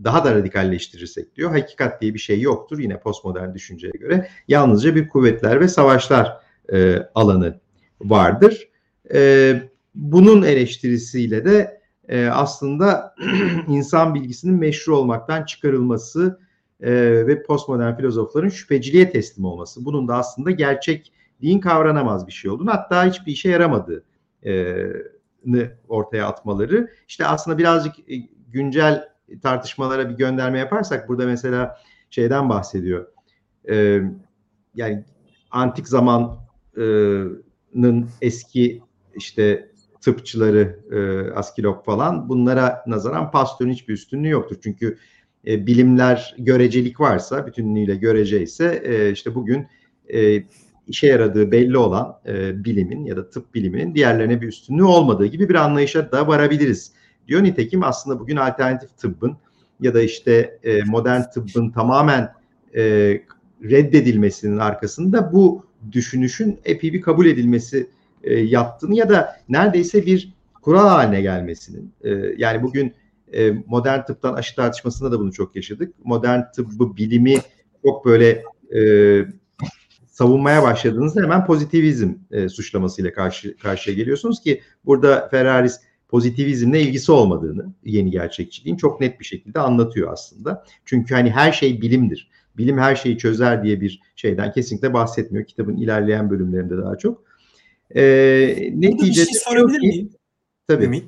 [0.04, 1.50] daha da radikalleştirirsek diyor.
[1.50, 4.28] Hakikat diye bir şey yoktur yine postmodern düşünceye göre.
[4.48, 6.36] Yalnızca bir kuvvetler ve savaşlar
[6.72, 7.60] e, alanı
[8.00, 8.68] vardır.
[9.14, 13.14] E, bunun eleştirisiyle de e, aslında
[13.68, 16.40] insan bilgisinin meşru olmaktan çıkarılması
[16.80, 16.92] e,
[17.26, 19.84] ve postmodern filozofların şüpheciliğe teslim olması.
[19.84, 24.02] Bunun da aslında gerçekliğin kavranamaz bir şey olduğunu hatta hiçbir işe yaramadığını
[24.46, 26.92] e, ortaya atmaları.
[27.08, 28.16] İşte aslında birazcık e,
[28.48, 29.08] güncel
[29.42, 31.78] tartışmalara bir gönderme yaparsak burada mesela
[32.10, 33.06] şeyden bahsediyor.
[33.70, 34.02] E,
[34.74, 35.04] yani
[35.50, 36.38] antik zamanın
[38.20, 38.82] eski
[39.14, 39.71] işte
[40.02, 44.56] tıpçıları, e, Askilop falan bunlara nazaran Pasteur'ün hiçbir üstünlüğü yoktur.
[44.62, 44.98] Çünkü
[45.46, 49.66] e, bilimler görecelik varsa, bütünlüğüyle görece ise e, işte bugün
[50.14, 50.44] e,
[50.86, 55.48] işe yaradığı belli olan e, bilimin ya da tıp biliminin diğerlerine bir üstünlüğü olmadığı gibi
[55.48, 56.92] bir anlayışa da varabiliriz
[57.28, 57.42] diyor.
[57.42, 59.36] Nitekim aslında bugün alternatif tıbbın
[59.80, 62.32] ya da işte e, modern tıbbın tamamen
[62.74, 62.82] e,
[63.62, 67.90] reddedilmesinin arkasında bu düşünüşün epey bir kabul edilmesi
[68.24, 70.32] e, yattığını ya da neredeyse bir
[70.62, 72.94] kural haline gelmesinin e, yani bugün
[73.34, 75.94] e, modern tıptan aşı tartışmasında da bunu çok yaşadık.
[76.04, 77.36] Modern tıbbı bilimi
[77.84, 78.42] çok böyle
[78.74, 78.80] e,
[80.10, 87.72] savunmaya başladığınızda hemen pozitivizm e, suçlamasıyla karşı karşıya geliyorsunuz ki burada Ferraris pozitivizmle ilgisi olmadığını
[87.84, 90.64] yeni gerçekçiliğin çok net bir şekilde anlatıyor aslında.
[90.84, 92.30] Çünkü hani her şey bilimdir.
[92.56, 95.46] Bilim her şeyi çözer diye bir şeyden kesinlikle bahsetmiyor.
[95.46, 97.24] Kitabın ilerleyen bölümlerinde daha çok.
[97.96, 100.10] Ee, neticede bir şey sorabilir miyim?
[100.68, 100.84] Tabii.
[100.84, 101.04] Ümit.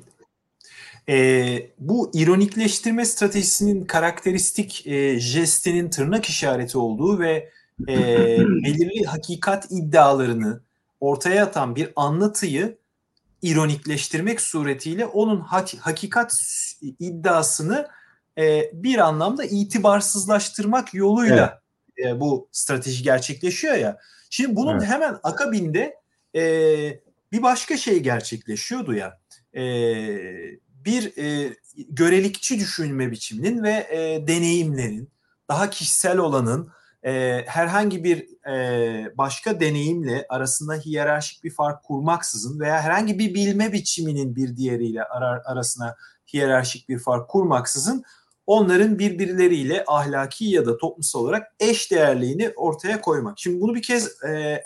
[1.09, 7.49] E, bu ironikleştirme stratejisinin karakteristik e, jestinin tırnak işareti olduğu ve
[7.87, 7.95] e,
[8.39, 10.61] belirli hakikat iddialarını
[10.99, 12.77] ortaya atan bir anlatıyı
[13.41, 16.41] ironikleştirmek suretiyle onun hak, hakikat
[16.99, 17.87] iddiasını
[18.37, 21.61] e, bir anlamda itibarsızlaştırmak yoluyla
[21.97, 22.11] evet.
[22.13, 23.97] e, bu strateji gerçekleşiyor ya.
[24.29, 24.87] Şimdi bunun evet.
[24.87, 25.95] hemen akabinde
[26.35, 26.41] e,
[27.31, 29.19] bir başka şey gerçekleşiyordu ya.
[29.55, 29.63] E,
[30.85, 31.55] bir e,
[31.89, 35.09] görelikçi düşünme biçiminin ve e, deneyimlerin
[35.49, 36.71] daha kişisel olanın
[37.03, 43.73] e, herhangi bir e, başka deneyimle arasında hiyerarşik bir fark kurmaksızın veya herhangi bir bilme
[43.73, 45.95] biçiminin bir diğeriyle arar, arasına
[46.33, 48.03] hiyerarşik bir fark kurmaksızın
[48.47, 53.39] onların birbirleriyle ahlaki ya da toplumsal olarak eş değerliğini ortaya koymak.
[53.39, 54.63] Şimdi bunu bir kez e,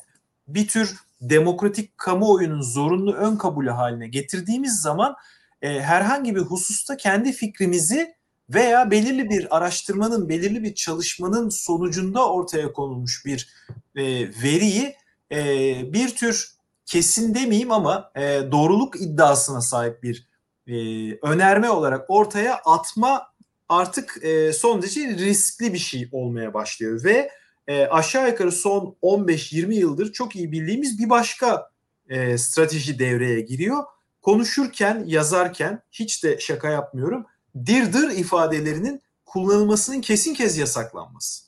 [0.53, 5.15] bir tür demokratik kamuoyunun zorunlu ön kabulü haline getirdiğimiz zaman
[5.61, 8.13] e, herhangi bir hususta kendi fikrimizi
[8.49, 13.49] veya belirli bir araştırmanın, belirli bir çalışmanın sonucunda ortaya konulmuş bir
[13.95, 14.03] e,
[14.43, 14.95] veriyi
[15.31, 16.51] e, bir tür
[16.85, 20.27] kesin demeyeyim ama e, doğruluk iddiasına sahip bir
[20.67, 20.73] e,
[21.15, 23.27] önerme olarak ortaya atma
[23.69, 27.31] artık e, son derece riskli bir şey olmaya başlıyor ve
[27.69, 31.69] e, aşağı yukarı son 15-20 yıldır çok iyi bildiğimiz bir başka
[32.09, 33.83] e, strateji devreye giriyor.
[34.21, 37.25] Konuşurken, yazarken hiç de şaka yapmıyorum
[37.65, 41.45] dirdir ifadelerinin kullanılmasının kesin kez yasaklanması.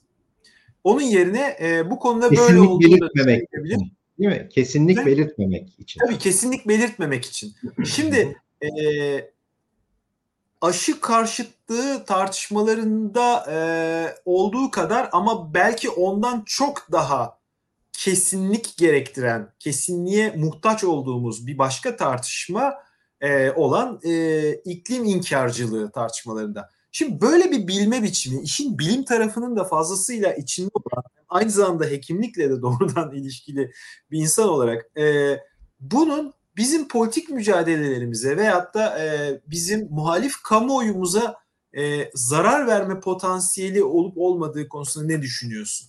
[0.84, 3.52] Onun yerine e, bu konuda kesinlik böyle olduğunu belirtmemek
[4.20, 4.50] değil mi?
[4.52, 6.00] Kesinlik Ve, belirtmemek için.
[6.00, 7.56] Tabii kesinlik belirtmemek için.
[7.86, 8.70] Şimdi e,
[10.62, 13.56] aşı karşıtlığı tartışmalarında e,
[14.26, 17.42] olduğu kadar ama belki ondan çok daha
[17.94, 22.74] kesinlik gerektiren, kesinliğe muhtaç olduğumuz bir başka tartışma
[23.22, 26.70] e, olan e, iklim inkarcılığı tartışmalarında.
[26.92, 32.50] Şimdi böyle bir bilme biçimi, işin bilim tarafının da fazlasıyla içinde olan, aynı zamanda hekimlikle
[32.50, 33.72] de doğrudan ilişkili
[34.12, 35.38] bir insan olarak e,
[35.80, 41.36] bunun bizim politik mücadelelerimize veyahut da e, bizim muhalif kamuoyumuza
[41.78, 45.88] e, zarar verme potansiyeli olup olmadığı konusunda ne düşünüyorsun?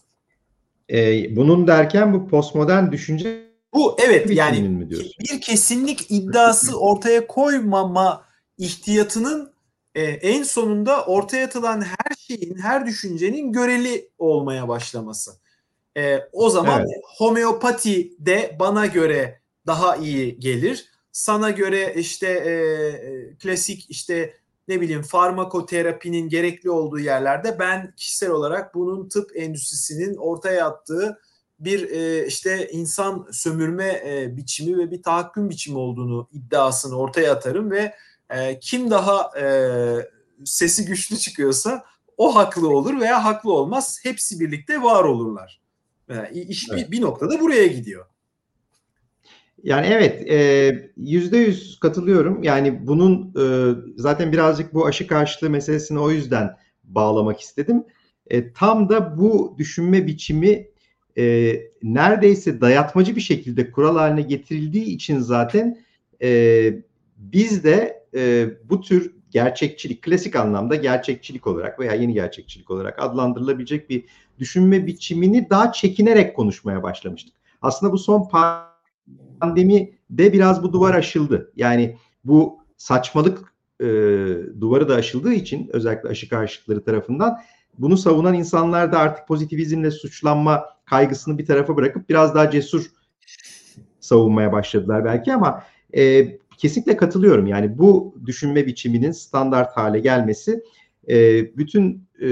[0.90, 4.88] E, bunun derken bu postmodern düşünce bu evet yani
[5.20, 8.24] bir kesinlik iddiası ortaya koymama
[8.58, 9.52] ihtiyatının
[9.94, 15.30] e, en sonunda ortaya atılan her şeyin, her düşüncenin göreli olmaya başlaması.
[15.96, 17.02] E, o zaman evet.
[17.18, 20.86] homeopati de bana göre daha iyi gelir.
[21.12, 24.34] Sana göre işte e, klasik işte
[24.68, 31.18] ne bileyim farmakoterapinin gerekli olduğu yerlerde ben kişisel olarak bunun tıp endüstrisinin ortaya attığı
[31.60, 37.70] bir e, işte insan sömürme e, biçimi ve bir tahakküm biçimi olduğunu iddiasını ortaya atarım
[37.70, 37.94] ve
[38.30, 39.46] e, kim daha e,
[40.44, 41.84] sesi güçlü çıkıyorsa
[42.16, 44.00] o haklı olur veya haklı olmaz.
[44.02, 45.60] Hepsi birlikte var olurlar.
[46.08, 46.86] Yani e, iş evet.
[46.86, 48.06] bir, bir noktada buraya gidiyor.
[49.62, 52.42] Yani evet e, yüzde yüz katılıyorum.
[52.42, 57.84] Yani bunun e, zaten birazcık bu aşı karşılığı meselesini o yüzden bağlamak istedim.
[58.26, 60.72] E, tam da bu düşünme biçimi
[61.82, 65.78] neredeyse dayatmacı bir şekilde kural haline getirildiği için zaten
[67.16, 68.06] biz de
[68.64, 74.04] bu tür gerçekçilik, klasik anlamda gerçekçilik olarak veya yeni gerçekçilik olarak adlandırılabilecek bir
[74.38, 77.34] düşünme biçimini daha çekinerek konuşmaya başlamıştık.
[77.62, 78.28] Aslında bu son
[79.42, 81.52] pandemi de biraz bu duvar aşıldı.
[81.56, 83.86] Yani bu saçmalık e,
[84.60, 87.38] duvarı da aşıldığı için özellikle aşı karşıtları tarafından
[87.78, 92.86] bunu savunan insanlar da artık pozitivizmle suçlanma kaygısını bir tarafa bırakıp biraz daha cesur
[94.00, 95.64] savunmaya başladılar belki ama
[95.96, 96.28] e,
[96.58, 97.46] kesinlikle katılıyorum.
[97.46, 100.62] Yani bu düşünme biçiminin standart hale gelmesi
[101.08, 101.16] e,
[101.56, 102.28] bütün e,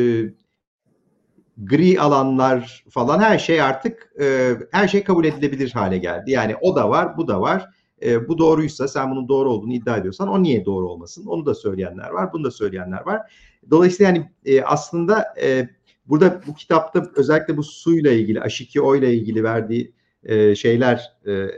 [1.65, 6.31] gri alanlar falan her şey artık e, her şey kabul edilebilir hale geldi.
[6.31, 7.69] Yani o da var, bu da var.
[8.03, 11.27] E, bu doğruysa sen bunun doğru olduğunu iddia ediyorsan o niye doğru olmasın?
[11.27, 13.33] Onu da söyleyenler var, bunu da söyleyenler var.
[13.71, 15.69] Dolayısıyla yani e, aslında e,
[16.07, 19.93] burada bu kitapta özellikle bu suyla ilgili, H2O ile ilgili verdiği
[20.25, 21.51] e, şeyler, e, e,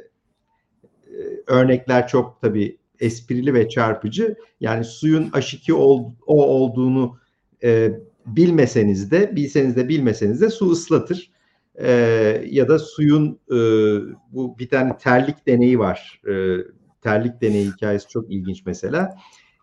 [1.47, 4.37] örnekler çok tabii esprili ve çarpıcı.
[4.61, 7.19] Yani suyun H2O ol, o olduğunu
[7.65, 7.93] e,
[8.27, 11.33] bilmeseniz de, bilseniz de bilmeseniz de su ıslatır.
[11.75, 11.91] E,
[12.51, 13.57] ya da suyun e,
[14.33, 16.21] bu bir tane terlik deneyi var.
[16.29, 16.33] E,
[17.03, 19.17] terlik deneyi hikayesi çok ilginç mesela.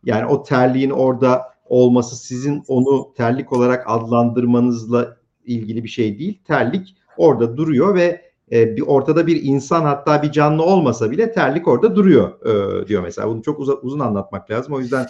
[0.03, 6.39] Yani o terliğin orada olması sizin onu terlik olarak adlandırmanızla ilgili bir şey değil.
[6.47, 11.67] Terlik orada duruyor ve e, bir ortada bir insan hatta bir canlı olmasa bile terlik
[11.67, 13.27] orada duruyor e, diyor mesela.
[13.27, 14.73] Bunu çok uza, uzun anlatmak lazım.
[14.73, 15.05] O yüzden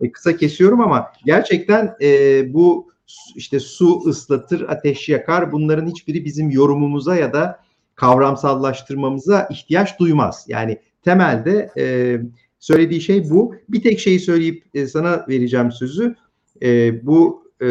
[0.00, 2.08] e, kısa kesiyorum ama gerçekten e,
[2.54, 2.88] bu
[3.36, 7.60] işte su ıslatır, ateş yakar bunların hiçbiri bizim yorumumuza ya da
[7.94, 10.44] kavramsallaştırmamıza ihtiyaç duymaz.
[10.48, 12.16] Yani temelde e,
[12.60, 13.54] Söylediği şey bu.
[13.68, 16.14] Bir tek şeyi söyleyip e, sana vereceğim sözü.
[16.62, 17.66] E, bu e,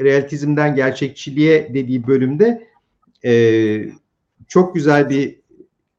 [0.00, 2.68] realitizmden gerçekçiliğe dediği bölümde
[3.24, 3.32] e,
[4.48, 5.40] çok güzel bir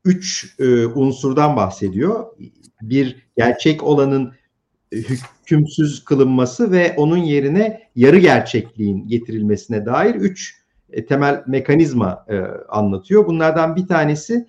[0.06, 2.26] üç e, unsurdan bahsediyor.
[2.82, 4.34] Bir gerçek olanın
[4.92, 10.56] hükümsüz kılınması ve onun yerine yarı gerçekliğin getirilmesine dair üç
[10.92, 13.28] e, temel mekanizma e, anlatıyor.
[13.28, 14.48] Bunlardan bir tanesi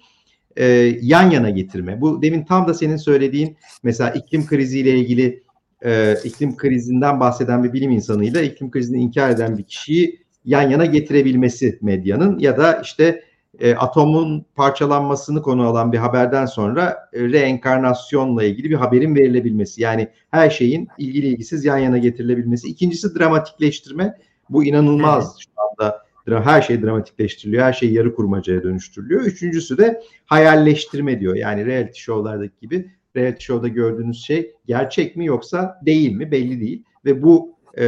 [0.56, 0.64] e,
[1.02, 2.00] yan yana getirme.
[2.00, 5.42] Bu demin tam da senin söylediğin mesela iklim kriziyle ilgili
[5.84, 10.86] e, iklim krizinden bahseden bir bilim insanıyla iklim krizini inkar eden bir kişiyi yan yana
[10.86, 13.24] getirebilmesi medyanın ya da işte
[13.58, 19.82] e, atomun parçalanmasını konu alan bir haberden sonra e, reenkarnasyonla ilgili bir haberin verilebilmesi.
[19.82, 22.68] Yani her şeyin ilgili ilgisiz yan yana getirilebilmesi.
[22.68, 24.14] İkincisi dramatikleştirme.
[24.50, 26.02] Bu inanılmaz şu anda
[26.44, 27.64] her şey dramatikleştiriliyor.
[27.64, 29.20] Her şey yarı kurmacaya dönüştürülüyor.
[29.20, 31.34] Üçüncüsü de hayalleştirme diyor.
[31.34, 36.84] Yani reality show'lardaki gibi reality show'da gördüğünüz şey gerçek mi yoksa değil mi belli değil.
[37.04, 37.84] Ve bu e,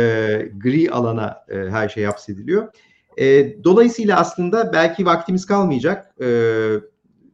[0.56, 2.68] gri alana e, her şey hapsediliyor.
[3.18, 6.14] E, dolayısıyla aslında belki vaktimiz kalmayacak.
[6.22, 6.28] E,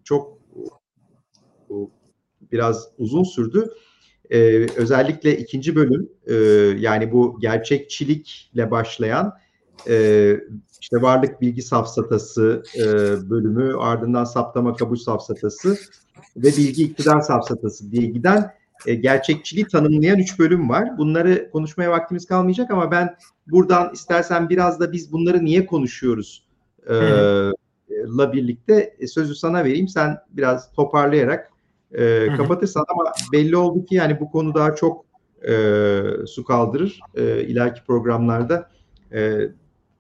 [0.05, 0.39] çok
[2.53, 3.71] biraz uzun sürdü.
[4.31, 4.39] E,
[4.77, 6.35] özellikle ikinci bölüm e,
[6.79, 9.33] yani bu gerçekçilikle başlayan
[9.89, 10.37] e,
[10.81, 12.85] işte varlık bilgi safsatası e,
[13.31, 15.77] bölümü ardından saptama kabul safsatası
[16.37, 18.55] ve bilgi iktidar safsatası diye giden
[18.87, 20.99] e, gerçekçiliği tanımlayan üç bölüm var.
[20.99, 23.17] Bunları konuşmaya vaktimiz kalmayacak ama ben
[23.51, 26.49] buradan istersen biraz da biz bunları niye konuşuyoruz
[26.89, 26.95] e,
[27.91, 29.89] la birlikte e, sözü sana vereyim.
[29.89, 31.51] Sen biraz toparlayarak
[31.93, 35.05] e, kapatırsan ama belli oldu ki yani bu konu daha çok
[35.49, 38.71] e, su kaldırır e, ileriki programlarda.
[39.13, 39.39] E,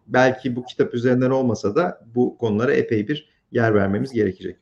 [0.07, 4.57] belki bu kitap üzerinden olmasa da bu konulara epey bir yer vermemiz gerekecek.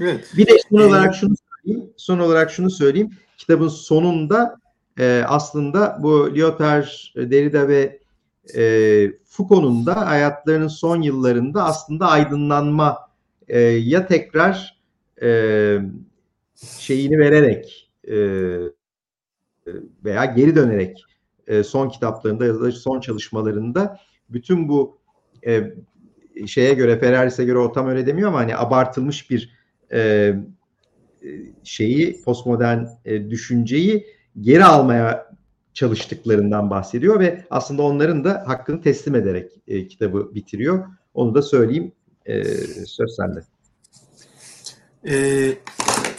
[0.00, 0.32] Evet.
[0.36, 1.90] Bir de son olarak şunu söyleyeyim.
[1.96, 3.10] Son olarak şunu söyleyeyim.
[3.38, 4.56] Kitabın sonunda
[4.98, 6.86] e, aslında bu Lyotard,
[7.16, 8.00] Derrida ve
[8.54, 8.62] e,
[9.24, 12.98] Foucault'un da hayatlarının son yıllarında aslında aydınlanma
[13.48, 14.80] e, ya tekrar
[15.22, 15.78] e,
[16.78, 18.16] şeyini vererek e,
[20.04, 21.04] veya geri dönerek
[21.46, 24.98] e, son kitaplarında ya da son çalışmalarında bütün bu
[25.46, 25.74] e,
[26.46, 29.56] şeye göre Ferraris'e göre o tam öyle demiyor ama hani abartılmış bir
[29.92, 30.32] e,
[31.64, 34.06] şeyi postmodern e, düşünceyi
[34.40, 35.26] geri almaya
[35.74, 40.86] çalıştıklarından bahsediyor ve aslında onların da hakkını teslim ederek e, kitabı bitiriyor.
[41.14, 41.92] Onu da söyleyeyim.
[42.26, 42.44] E,
[42.86, 43.40] söz sende.
[45.08, 45.52] Ee,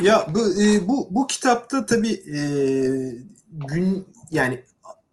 [0.01, 2.39] ya bu, e, bu bu kitapta tabii e,
[3.51, 4.63] gün yani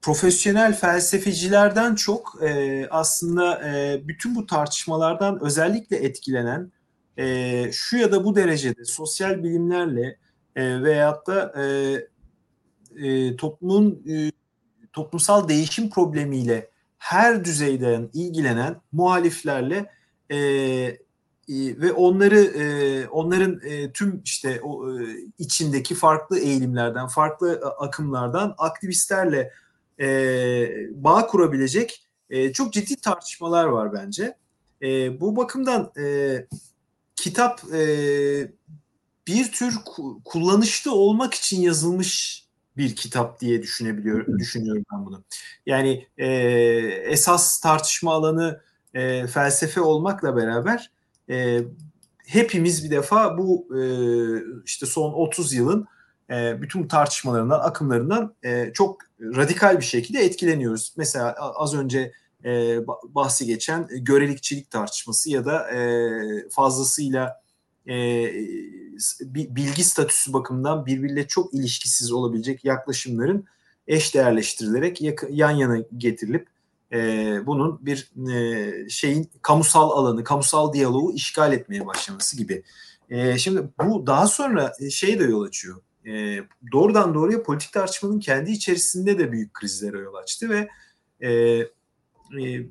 [0.03, 6.73] profesyonel felsefecilerden çok e, aslında e, bütün bu tartışmalardan özellikle etkilenen
[7.19, 10.17] e, şu ya da bu derecede sosyal bilimlerle
[10.57, 11.65] e, veyahut da e,
[13.03, 14.33] e, toplumun e,
[14.93, 19.91] toplumsal değişim problemiyle her düzeyden ilgilenen muhaliflerle
[20.31, 20.99] e, e,
[21.49, 25.05] ve onları e, onların e, tüm işte o e,
[25.39, 29.53] içindeki farklı eğilimlerden, farklı akımlardan aktivistlerle
[30.01, 30.07] e,
[30.91, 34.37] bağ kurabilecek e, çok ciddi tartışmalar var bence.
[34.83, 36.37] E, bu bakımdan e,
[37.17, 37.83] kitap e,
[39.27, 39.75] bir tür
[40.25, 42.44] kullanışlı olmak için yazılmış
[42.77, 45.25] bir kitap diye düşünebiliyorum düşünüyorum ben bunu.
[45.67, 46.27] Yani e,
[47.07, 48.61] esas tartışma alanı
[48.95, 50.91] e, felsefe olmakla beraber
[51.31, 51.61] e,
[52.27, 53.81] hepimiz bir defa bu e,
[54.65, 55.87] işte son 30 yılın
[56.31, 60.95] e, bütün tartışmalarından, akımlarından e, çok radikal bir şekilde etkileniyoruz.
[60.97, 62.13] Mesela az önce
[62.45, 67.44] e, bahsi geçen görelikçilik tartışması ya da e, fazlasıyla
[67.89, 67.95] e,
[69.31, 73.45] bilgi statüsü bakımından birbiriyle çok ilişkisiz olabilecek yaklaşımların
[73.87, 76.49] eş değerleştirilerek yan yana getirilip
[76.93, 76.99] e,
[77.47, 82.63] bunun bir e, şeyin kamusal alanı, kamusal diyaloğu işgal etmeye başlaması gibi.
[83.11, 85.81] E, şimdi bu daha sonra şey de yol açıyor.
[86.07, 86.39] E,
[86.73, 90.69] doğrudan doğruya politik tartışmanın kendi içerisinde de büyük krizlere yol açtı ve
[91.21, 92.67] e, e,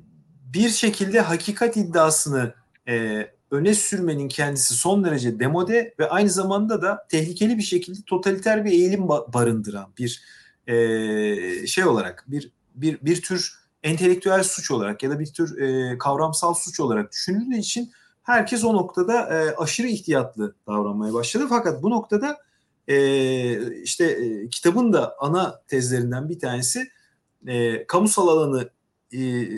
[0.54, 2.54] bir şekilde hakikat iddiasını
[2.88, 8.64] e, öne sürmenin kendisi son derece demode ve aynı zamanda da tehlikeli bir şekilde totaliter
[8.64, 10.22] bir eğilim barındıran bir
[10.66, 15.98] e, şey olarak bir bir bir tür entelektüel suç olarak ya da bir tür e,
[15.98, 17.92] kavramsal suç olarak düşünüldüğü için
[18.22, 21.46] herkes o noktada e, aşırı ihtiyatlı davranmaya başladı.
[21.48, 22.38] Fakat bu noktada
[22.88, 26.88] e, işte e, kitabın da ana tezlerinden bir tanesi
[27.46, 28.70] e, kamusal alanı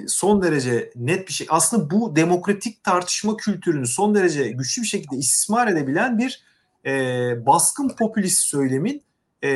[0.09, 1.47] son derece net bir şey.
[1.51, 6.43] Aslında bu demokratik tartışma kültürünü son derece güçlü bir şekilde istismar edebilen bir
[6.87, 9.03] e, baskın popülist söylemin
[9.45, 9.51] e,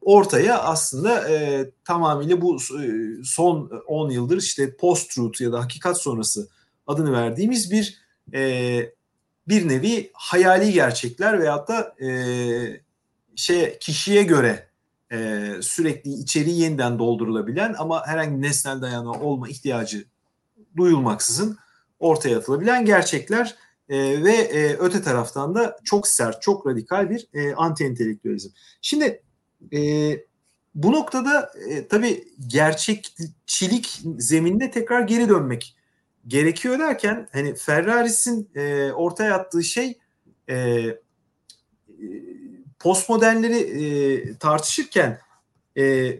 [0.00, 2.88] ortaya aslında e, tamamıyla bu e,
[3.24, 6.48] son 10 yıldır işte post-truth ya da hakikat sonrası
[6.86, 7.98] adını verdiğimiz bir
[8.34, 8.92] e,
[9.48, 12.10] bir nevi hayali gerçekler veyahut da e,
[13.36, 14.67] şey kişiye göre
[15.12, 20.04] e, sürekli içeriği yeniden doldurulabilen ama herhangi nesnel dayanağı olma ihtiyacı
[20.76, 21.58] duyulmaksızın
[21.98, 23.56] ortaya atılabilen gerçekler
[23.88, 28.50] e, ve e, öte taraftan da çok sert, çok radikal bir e, anti entelektüelizm.
[28.82, 29.22] Şimdi
[29.72, 29.80] e,
[30.74, 35.76] bu noktada e, tabii gerçekçilik zeminine tekrar geri dönmek
[36.26, 39.98] gerekiyor derken hani Ferraris'in e, ortaya attığı şey
[40.48, 40.84] e,
[42.78, 45.18] postmodernleri e, tartışırken
[45.76, 46.18] e,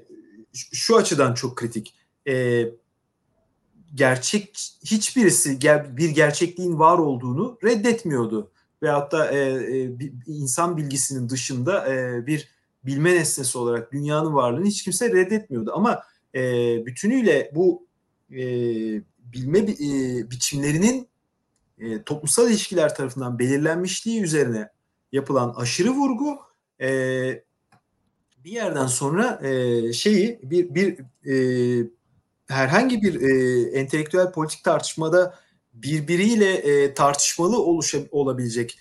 [0.53, 1.95] şu açıdan çok kritik.
[2.29, 2.65] E,
[3.95, 5.61] gerçek hiçbirisi
[5.97, 8.51] bir gerçekliğin var olduğunu reddetmiyordu.
[8.83, 9.91] Veyahut da e, e,
[10.27, 12.49] insan bilgisinin dışında e, bir
[12.85, 15.73] bilme nesnesi olarak dünyanın varlığını hiç kimse reddetmiyordu.
[15.75, 16.03] Ama
[16.35, 16.41] e,
[16.87, 17.87] bütünüyle bu
[18.31, 18.43] e,
[19.33, 21.09] bilme e, biçimlerinin
[21.79, 24.69] e, toplumsal ilişkiler tarafından belirlenmişliği üzerine
[25.13, 26.39] yapılan aşırı vurgu
[26.81, 26.89] e,
[28.45, 31.87] bir yerden sonra e, şeyi bir bir e,
[32.49, 35.35] herhangi bir e, entelektüel politik tartışmada
[35.73, 38.79] birbiriyle e, tartışmalı oluşa, olabilecek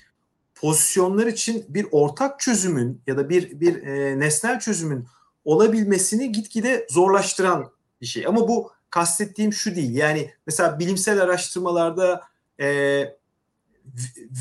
[0.56, 5.08] pozisyonlar için bir ortak çözümün ya da bir bir e, nesnel çözümün
[5.46, 7.72] olabilmesini gitgide zorlaştıran
[8.02, 8.28] bir şey.
[8.28, 9.96] Ama bu kastettiğim şu değil.
[9.96, 12.22] Yani mesela bilimsel araştırmalarda
[12.60, 13.04] e,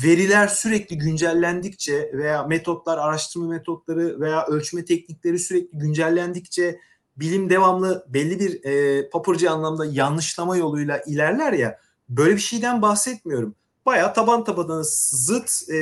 [0.03, 6.79] veriler sürekli güncellendikçe veya metotlar, araştırma metotları veya ölçme teknikleri sürekli güncellendikçe
[7.17, 11.79] bilim devamlı belli bir e, papırcı anlamda yanlışlama yoluyla ilerler ya
[12.09, 13.55] böyle bir şeyden bahsetmiyorum.
[13.85, 15.77] Bayağı taban tabana zıt e,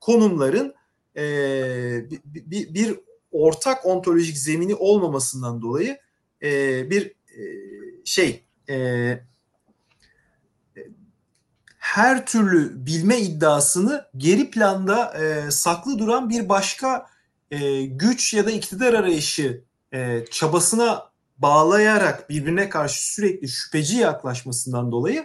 [0.00, 0.74] konumların
[1.16, 1.22] e,
[2.10, 3.00] bir, bir, bir
[3.32, 5.98] ortak ontolojik zemini olmamasından dolayı
[6.42, 7.42] e, bir e,
[8.04, 9.18] şey e,
[11.82, 17.06] her türlü bilme iddiasını geri planda e, saklı duran bir başka
[17.50, 21.02] e, güç ya da iktidar arayışı e, çabasına
[21.38, 25.24] bağlayarak birbirine karşı sürekli şüpheci yaklaşmasından dolayı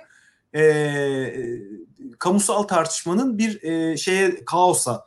[0.56, 0.64] e,
[2.20, 5.06] kamusal tartışmanın bir e, şeye kaosa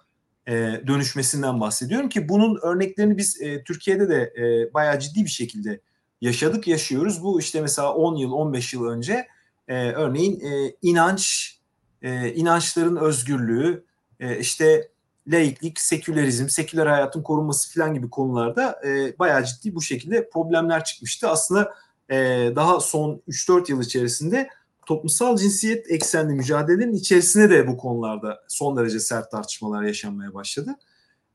[0.49, 0.53] e,
[0.87, 5.81] dönüşmesinden bahsediyorum ki bunun örneklerini biz e, Türkiye'de de e, bayağı ciddi bir şekilde
[6.21, 7.23] yaşadık, yaşıyoruz.
[7.23, 9.27] Bu işte mesela 10 yıl, 15 yıl önce
[9.71, 11.55] e, örneğin e, inanç,
[12.03, 13.85] e, inançların özgürlüğü,
[14.21, 14.89] e, işte
[15.29, 21.29] laiklik, sekülerizm, seküler hayatın korunması falan gibi konularda e, bayağı ciddi bu şekilde problemler çıkmıştı.
[21.29, 21.75] Aslında
[22.11, 22.17] e,
[22.57, 24.49] daha son 3-4 yıl içerisinde
[24.87, 30.71] toplumsal cinsiyet eksenli mücadelenin içerisine de bu konularda son derece sert tartışmalar yaşanmaya başladı.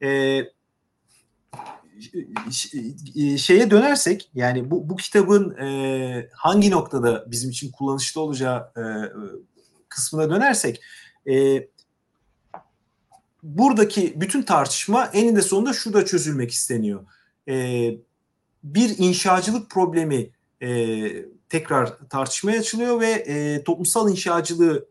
[0.04, 0.40] E,
[3.38, 8.84] şeye dönersek yani bu, bu kitabın e, hangi noktada bizim için kullanışlı olacağı e,
[9.90, 10.82] kısmına dönersek
[11.30, 11.68] e,
[13.44, 17.06] buradaki bütün tartışma eninde sonunda şurada çözülmek isteniyor.
[17.48, 17.92] E,
[18.64, 20.30] bir inşacılık problemi
[20.62, 24.86] e, tekrar tartışmaya açılıyor ve e, toplumsal inşacılığı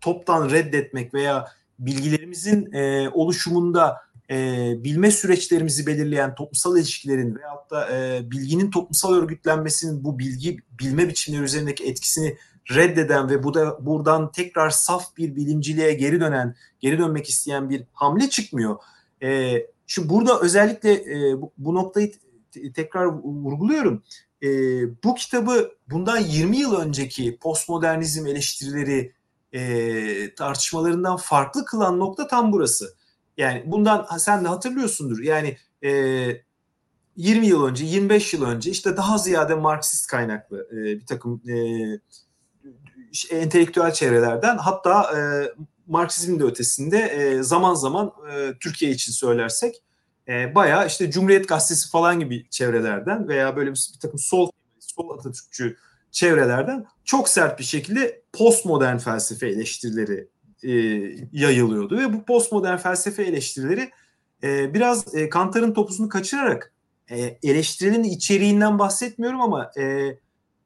[0.00, 1.48] toptan reddetmek veya
[1.78, 10.04] bilgilerimizin e, oluşumunda e, bilme süreçlerimizi belirleyen toplumsal ilişkilerin veyahut da e, bilginin toplumsal örgütlenmesinin
[10.04, 12.36] bu bilgi bilme biçimleri üzerindeki etkisini
[12.70, 17.84] reddeden ve bu da buradan tekrar saf bir bilimciliğe geri dönen, geri dönmek isteyen bir
[17.92, 18.76] hamle çıkmıyor.
[19.22, 19.52] E,
[19.86, 22.12] şimdi burada özellikle e, bu, bu noktayı
[22.74, 24.02] tekrar vurguluyorum.
[24.42, 24.48] E,
[25.04, 29.12] bu kitabı bundan 20 yıl önceki postmodernizm eleştirileri
[29.52, 32.94] e, tartışmalarından farklı kılan nokta tam burası.
[33.42, 35.22] Yani bundan sen de hatırlıyorsundur.
[35.22, 35.90] Yani e,
[37.16, 41.56] 20 yıl önce, 25 yıl önce işte daha ziyade Marksist kaynaklı e, bir takım e,
[43.30, 45.20] entelektüel çevrelerden hatta e,
[45.86, 49.82] Marksizmin de ötesinde e, zaman zaman e, Türkiye için söylersek
[50.28, 55.18] e, bayağı işte Cumhuriyet Gazetesi falan gibi çevrelerden veya böyle bir, bir takım sol sol
[55.18, 55.76] Atatürkçü
[56.10, 60.28] çevrelerden çok sert bir şekilde postmodern felsefe eleştirileri
[60.64, 60.70] e,
[61.32, 63.90] yayılıyordu ve bu postmodern felsefe eleştirileri
[64.42, 66.72] e, biraz e, Kantar'ın topuzunu kaçırarak
[67.10, 70.16] e, eleştirinin içeriğinden bahsetmiyorum ama e,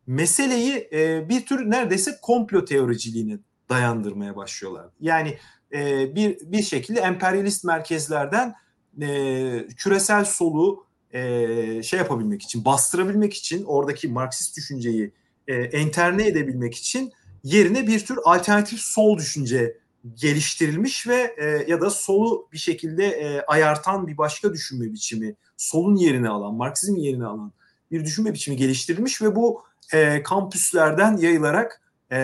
[0.07, 3.39] meseleyi e, bir tür neredeyse komplo teoriciliğine
[3.69, 4.87] dayandırmaya başlıyorlar.
[5.01, 5.39] Yani
[5.73, 8.55] e, bir bir şekilde emperyalist merkezlerden
[9.01, 15.13] e, küresel solu e, şey yapabilmek için, bastırabilmek için oradaki Marksist düşünceyi
[15.49, 17.13] e, enterne edebilmek için
[17.45, 19.77] yerine bir tür alternatif sol düşünce
[20.15, 25.97] geliştirilmiş ve e, ya da solu bir şekilde e, ayartan bir başka düşünme biçimi, solun
[25.97, 27.53] yerini alan, Marksizmin yerini alan
[27.91, 31.83] bir düşünme biçimi geliştirilmiş ve bu e, kampüslerden yayılarak
[32.13, 32.17] e,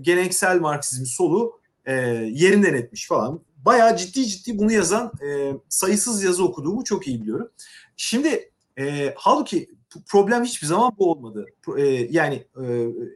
[0.00, 1.94] geleneksel Marksizm solu e,
[2.32, 3.40] yerinden etmiş falan.
[3.56, 7.50] bayağı ciddi ciddi bunu yazan e, sayısız yazı okuduğumu çok iyi biliyorum.
[7.96, 9.70] Şimdi e, halbuki
[10.06, 11.46] problem hiçbir zaman bu olmadı.
[11.76, 12.64] E, yani e,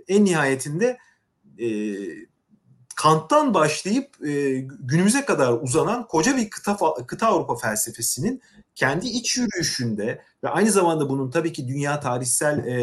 [0.09, 0.99] en nihayetinde
[1.59, 1.69] e,
[3.05, 6.77] Kant'tan başlayıp e, günümüze kadar uzanan koca bir kıta,
[7.07, 8.43] kıta Avrupa felsefesinin
[8.75, 12.79] kendi iç yürüyüşünde ve aynı zamanda bunun tabii ki dünya tarihsel e,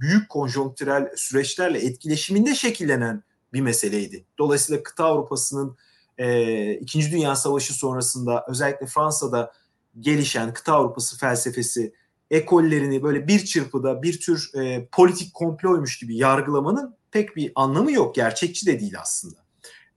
[0.00, 4.24] büyük konjonktürel süreçlerle etkileşiminde şekillenen bir meseleydi.
[4.38, 5.76] Dolayısıyla kıta Avrupa'sının
[6.18, 9.52] e, İkinci Dünya Savaşı sonrasında özellikle Fransa'da
[10.00, 11.94] gelişen kıta Avrupası felsefesi
[12.30, 18.14] ekollerini böyle bir çırpıda bir tür e, politik komploymuş gibi yargılamanın pek bir anlamı yok.
[18.14, 19.43] Gerçekçi de değil aslında.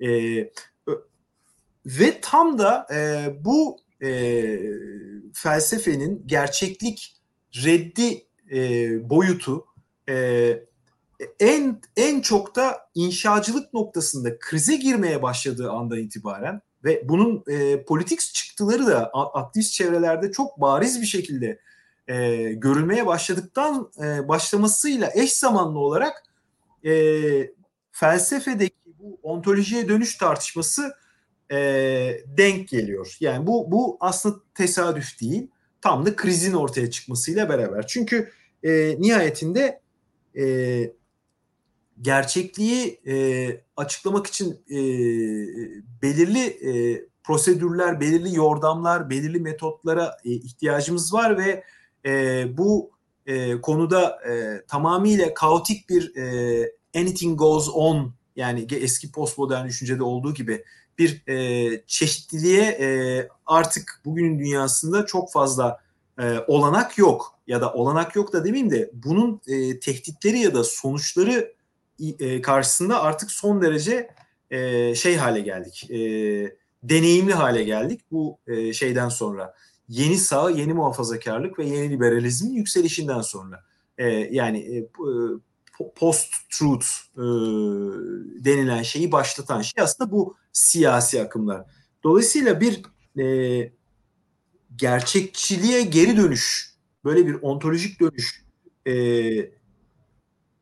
[0.02, 0.10] E,
[1.86, 4.60] ve tam da e, bu e,
[5.34, 7.16] felsefenin gerçeklik
[7.66, 9.66] reddi e, boyutu
[10.10, 10.16] e,
[11.40, 18.20] en en çok da inşacılık noktasında krize girmeye başladığı andan itibaren ve bunun e, politik
[18.20, 21.60] çıktıları da aktivist çevrelerde çok bariz bir şekilde
[22.08, 26.24] e, görülmeye başladıktan e, başlamasıyla eş zamanlı olarak
[26.86, 26.92] e,
[27.92, 30.94] felsefedeki bu ontolojiye dönüş tartışması
[31.52, 31.58] e,
[32.38, 33.18] denk geliyor.
[33.20, 35.48] Yani bu bu aslında tesadüf değil.
[35.82, 37.88] Tam da krizin ortaya çıkmasıyla beraber.
[37.88, 38.32] Çünkü
[38.64, 39.82] e, nihayetinde
[40.38, 40.46] e,
[42.02, 44.78] gerçekliği e, açıklamak için e,
[46.02, 51.64] belirli e, prosedürler, belirli yordamlar, belirli metotlara e, ihtiyacımız var ve
[52.06, 52.92] e, bu
[53.26, 60.34] e, konuda e, tamamıyla kaotik bir e, anything goes on yani eski postmodern düşüncede olduğu
[60.34, 60.64] gibi
[60.98, 62.88] bir e, çeşitliliğe e,
[63.46, 65.82] artık bugünün dünyasında çok fazla
[66.20, 70.64] e, olanak yok ya da olanak yok da demeyeyim de bunun e, tehditleri ya da
[70.64, 71.54] sonuçları
[72.20, 74.10] e, karşısında artık son derece
[74.52, 75.92] e, şey hale geldik.
[75.92, 75.98] E,
[76.84, 79.54] deneyimli hale geldik bu e, şeyden sonra.
[79.90, 83.64] Yeni sağ, yeni muhafazakarlık ve yeni liberalizmin yükselişinden sonra.
[83.98, 84.88] E, yani e,
[85.96, 87.24] post-truth e,
[88.46, 91.66] denilen şeyi başlatan şey aslında bu siyasi akımlar.
[92.04, 92.82] Dolayısıyla bir
[93.22, 93.72] e,
[94.76, 96.76] gerçekçiliğe geri dönüş,
[97.06, 98.46] böyle bir ontolojik dönüş
[98.88, 98.94] e,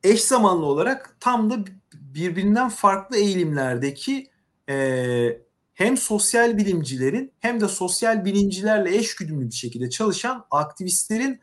[0.03, 4.30] eş zamanlı olarak tam da birbirinden farklı eğilimlerdeki
[4.70, 5.38] e,
[5.74, 11.39] hem sosyal bilimcilerin hem de sosyal bilimcilerle eş güdümlü bir şekilde çalışan aktivistlerin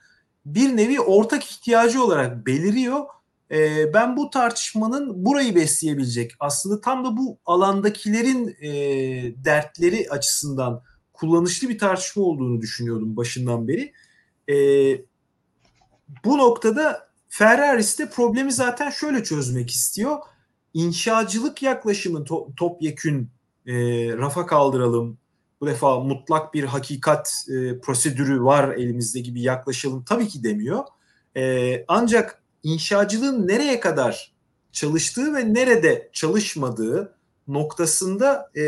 [0.46, 3.04] bir nevi ortak ihtiyacı olarak beliriyor.
[3.52, 8.70] E, ben bu tartışmanın burayı besleyebilecek aslında tam da bu alandakilerin e,
[9.44, 10.82] dertleri açısından
[11.12, 13.92] kullanışlı bir tartışma olduğunu düşünüyordum başından beri.
[14.48, 14.56] E,
[16.24, 20.18] bu noktada Ferraris de problemi zaten şöyle çözmek istiyor.
[20.74, 23.30] İnşacılık yaklaşımı to- topyekün
[23.66, 23.74] e,
[24.16, 25.18] rafa kaldıralım.
[25.60, 30.84] Bu defa mutlak bir hakikat e, prosedürü var elimizde gibi yaklaşalım tabii ki demiyor.
[31.36, 34.32] E, ancak inşacılığın nereye kadar
[34.72, 37.14] çalıştığı ve nerede çalışmadığı
[37.48, 38.64] noktasında e,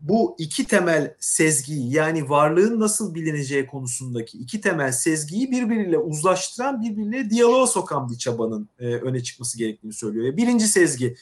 [0.00, 7.30] bu iki temel sezgiyi yani varlığın nasıl bilineceği konusundaki iki temel sezgiyi birbiriyle uzlaştıran, birbiriyle
[7.30, 10.36] diyaloğa sokan bir çabanın e, öne çıkması gerektiğini söylüyor.
[10.36, 11.16] Birinci sezgi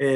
[0.00, 0.06] e,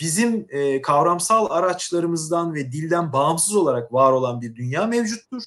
[0.00, 5.42] bizim e, kavramsal araçlarımızdan ve dilden bağımsız olarak var olan bir dünya mevcuttur.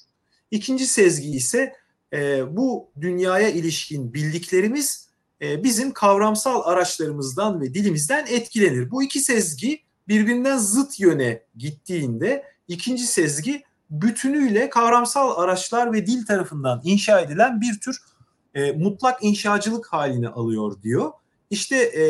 [0.50, 1.72] İkinci sezgi ise
[2.12, 5.08] e, bu dünyaya ilişkin bildiklerimiz
[5.42, 8.90] e, bizim kavramsal araçlarımızdan ve dilimizden etkilenir.
[8.90, 16.80] Bu iki sezgi birbirinden zıt yöne gittiğinde ikinci sezgi bütünüyle kavramsal araçlar ve dil tarafından
[16.84, 18.00] inşa edilen bir tür
[18.54, 21.12] e, mutlak inşacılık halini alıyor diyor.
[21.50, 22.04] İşte e,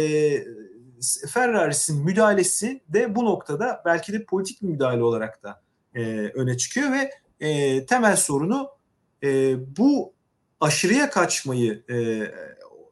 [1.29, 5.61] Ferraris'in müdahalesi de bu noktada belki de politik bir müdahale olarak da
[5.95, 6.01] e,
[6.35, 8.76] öne çıkıyor ve e, temel sorunu
[9.23, 10.13] e, bu
[10.61, 11.97] aşırıya kaçmayı e,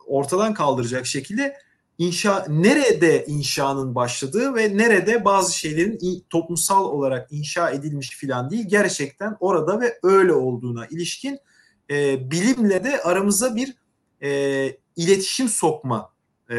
[0.07, 1.57] ortadan kaldıracak şekilde
[1.99, 9.37] inşa nerede inşanın başladığı ve nerede bazı şeylerin toplumsal olarak inşa edilmiş filan değil gerçekten
[9.41, 11.39] orada ve öyle olduğuna ilişkin
[11.91, 13.75] e, bilimle de aramıza bir
[14.23, 14.31] e,
[14.97, 16.11] iletişim sokma
[16.51, 16.57] e,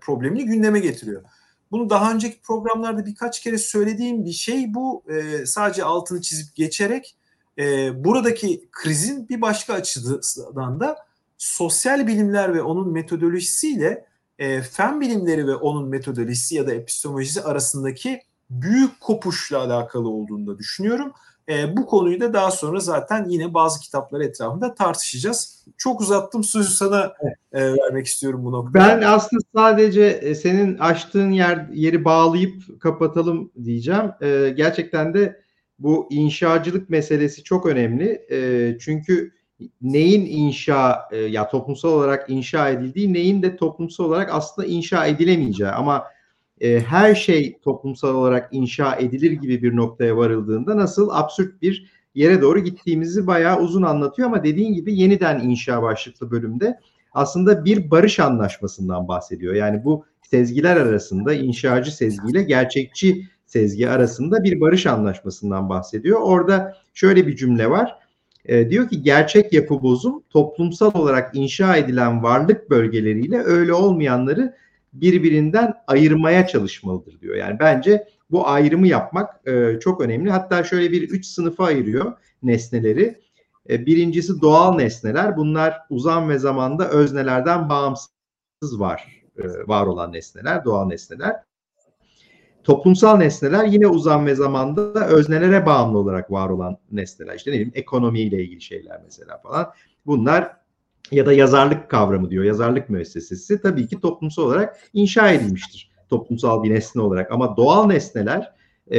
[0.00, 1.22] problemini gündeme getiriyor.
[1.70, 5.04] Bunu daha önceki programlarda birkaç kere söylediğim bir şey bu.
[5.08, 7.16] E, sadece altını çizip geçerek
[7.58, 10.96] e, buradaki krizin bir başka açıdan da
[11.38, 14.06] sosyal bilimler ve onun metodolojisiyle
[14.38, 20.58] e, fen bilimleri ve onun metodolojisi ya da epistemolojisi arasındaki büyük kopuşla alakalı olduğunu da
[20.58, 21.12] düşünüyorum.
[21.48, 25.64] E, bu konuyu da daha sonra zaten yine bazı kitaplar etrafında tartışacağız.
[25.76, 27.12] Çok uzattım sözü sana
[27.52, 28.84] e, vermek istiyorum bu noktada.
[28.84, 34.12] Ben aslında sadece e, senin açtığın yer yeri bağlayıp kapatalım diyeceğim.
[34.20, 35.42] E, gerçekten de
[35.82, 38.26] bu inşacılık meselesi çok önemli.
[38.30, 39.32] E, çünkü
[39.82, 45.70] neyin inşa e, ya toplumsal olarak inşa edildiği, neyin de toplumsal olarak aslında inşa edilemeyeceği
[45.70, 46.04] ama
[46.60, 52.42] e, her şey toplumsal olarak inşa edilir gibi bir noktaya varıldığında nasıl absürt bir yere
[52.42, 56.78] doğru gittiğimizi bayağı uzun anlatıyor ama dediğin gibi yeniden inşa başlıklı bölümde
[57.12, 59.54] aslında bir barış anlaşmasından bahsediyor.
[59.54, 66.20] Yani bu sezgiler arasında inşacı sezgiyle gerçekçi sezgi arasında bir barış anlaşmasından bahsediyor.
[66.20, 67.98] Orada şöyle bir cümle var.
[68.44, 74.56] E, diyor ki gerçek yapı bozum toplumsal olarak inşa edilen varlık bölgeleriyle öyle olmayanları
[74.92, 77.36] birbirinden ayırmaya çalışmalıdır diyor.
[77.36, 80.30] Yani bence bu ayrımı yapmak e, çok önemli.
[80.30, 83.20] Hatta şöyle bir üç sınıfa ayırıyor nesneleri.
[83.70, 85.36] E, birincisi doğal nesneler.
[85.36, 88.10] Bunlar uzam ve zamanda öznelerden bağımsız
[88.80, 91.51] var e, var olan nesneler, doğal nesneler.
[92.64, 97.34] Toplumsal nesneler yine uzam ve zamanda öznelere bağımlı olarak var olan nesneler.
[97.34, 99.72] İşte ne bileyim ekonomiyle ilgili şeyler mesela falan.
[100.06, 100.56] Bunlar
[101.10, 102.44] ya da yazarlık kavramı diyor.
[102.44, 105.90] Yazarlık müessesesi tabii ki toplumsal olarak inşa edilmiştir.
[106.10, 108.52] Toplumsal bir nesne olarak ama doğal nesneler
[108.90, 108.98] e,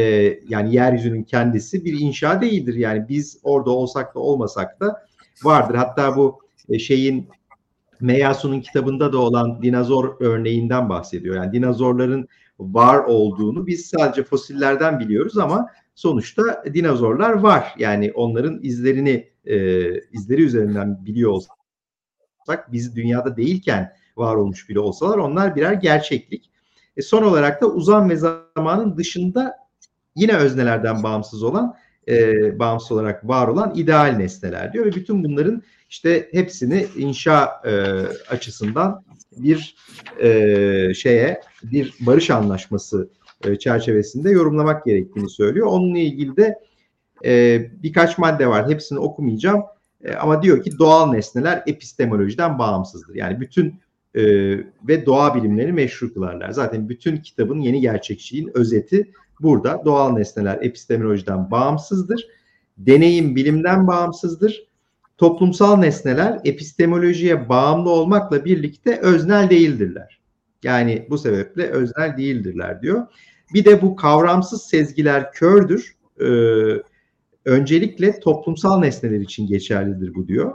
[0.49, 2.73] yani yeryüzünün kendisi bir inşa değildir.
[2.73, 5.05] Yani biz orada olsak da olmasak da
[5.43, 5.75] vardır.
[5.75, 6.39] Hatta bu
[6.69, 7.29] e, şeyin
[8.01, 11.35] Meyasu'nun kitabında da olan dinozor örneğinden bahsediyor.
[11.35, 12.27] Yani dinozorların
[12.59, 17.75] var olduğunu biz sadece fosillerden biliyoruz ama sonuçta dinozorlar var.
[17.77, 19.57] Yani onların izlerini e,
[19.99, 26.49] izleri üzerinden biliyor olsak biz dünyada değilken var olmuş bile olsalar onlar birer gerçeklik.
[26.97, 29.57] E son olarak da uzam ve zamanın dışında
[30.15, 31.75] yine öznelerden bağımsız olan
[32.07, 37.71] e, bağımsız olarak var olan ideal nesneler diyor ve bütün bunların işte hepsini inşa e,
[38.29, 39.03] açısından
[39.37, 39.75] bir
[40.21, 43.09] e, şeye bir barış anlaşması
[43.43, 45.67] e, çerçevesinde yorumlamak gerektiğini söylüyor.
[45.67, 46.59] Onunla ilgili de
[47.25, 48.69] e, birkaç madde var.
[48.69, 49.63] Hepsini okumayacağım.
[50.03, 53.15] E, ama diyor ki doğal nesneler epistemolojiden bağımsızdır.
[53.15, 53.75] Yani bütün
[54.15, 54.23] e,
[54.87, 56.51] ve doğa bilimlerini meşru kılarlar.
[56.51, 59.11] Zaten bütün kitabın yeni gerçekçiliğin özeti
[59.41, 59.81] burada.
[59.85, 62.27] Doğal nesneler epistemolojiden bağımsızdır.
[62.77, 64.67] Deneyim bilimden bağımsızdır.
[65.23, 70.21] Toplumsal nesneler epistemolojiye bağımlı olmakla birlikte öznel değildirler.
[70.63, 73.07] Yani bu sebeple öznel değildirler diyor.
[73.53, 75.95] Bir de bu kavramsız sezgiler kördür.
[76.21, 76.25] Ee,
[77.45, 80.53] öncelikle toplumsal nesneler için geçerlidir bu diyor.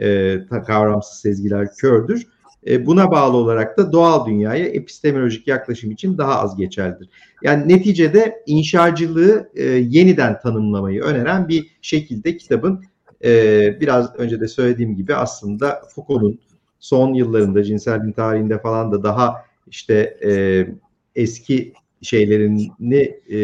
[0.00, 2.26] E, kavramsız sezgiler kördür.
[2.66, 7.08] E, buna bağlı olarak da doğal dünyaya epistemolojik yaklaşım için daha az geçerlidir.
[7.42, 12.84] Yani neticede inşacılığı e, yeniden tanımlamayı öneren bir şekilde kitabın
[13.24, 16.40] e, biraz önce de söylediğim gibi aslında Foucault'un
[16.80, 20.66] son yıllarında cinsel din tarihinde falan da daha işte e,
[21.16, 23.38] eski şeylerini e,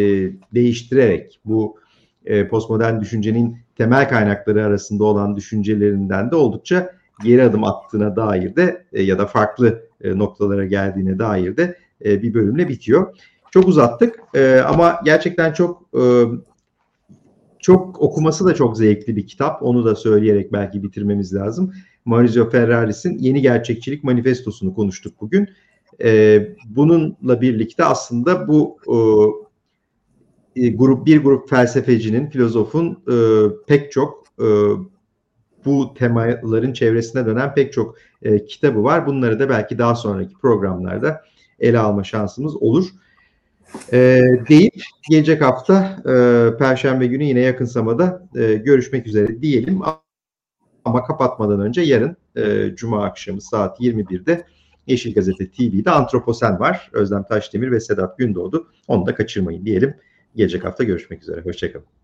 [0.54, 1.76] değiştirerek bu
[2.24, 6.92] e, postmodern düşüncenin temel kaynakları arasında olan düşüncelerinden de oldukça
[7.24, 12.22] geri adım attığına dair de e, ya da farklı e, noktalara geldiğine dair de e,
[12.22, 13.16] bir bölümle bitiyor.
[13.50, 16.02] Çok uzattık e, ama gerçekten çok e,
[17.60, 19.62] çok okuması da çok zevkli bir kitap.
[19.62, 21.72] Onu da söyleyerek belki bitirmemiz lazım.
[22.04, 25.48] Maurizio Ferraris'in Yeni Gerçekçilik Manifestosunu konuştuk bugün.
[26.02, 28.76] E, bununla birlikte aslında bu
[30.56, 33.16] e, e, grup bir grup felsefecinin, filozofun e,
[33.66, 34.46] pek çok e,
[35.64, 39.06] bu temaların çevresine dönen pek çok e, kitabı var.
[39.06, 41.22] Bunları da belki daha sonraki programlarda
[41.58, 42.84] ele alma şansımız olur.
[43.92, 44.74] E, deyip
[45.10, 46.12] gelecek hafta e,
[46.58, 49.80] Perşembe günü yine yakın zamanda e, görüşmek üzere diyelim.
[50.84, 54.44] Ama kapatmadan önce yarın e, Cuma akşamı saat 21'de
[54.86, 56.90] Yeşil Gazete TV'de Antroposen var.
[56.92, 58.70] Özlem Taşdemir ve Sedat Gündoğdu.
[58.88, 59.94] Onu da kaçırmayın diyelim.
[60.36, 61.40] Gelecek hafta görüşmek üzere.
[61.40, 61.97] Hoşçakalın.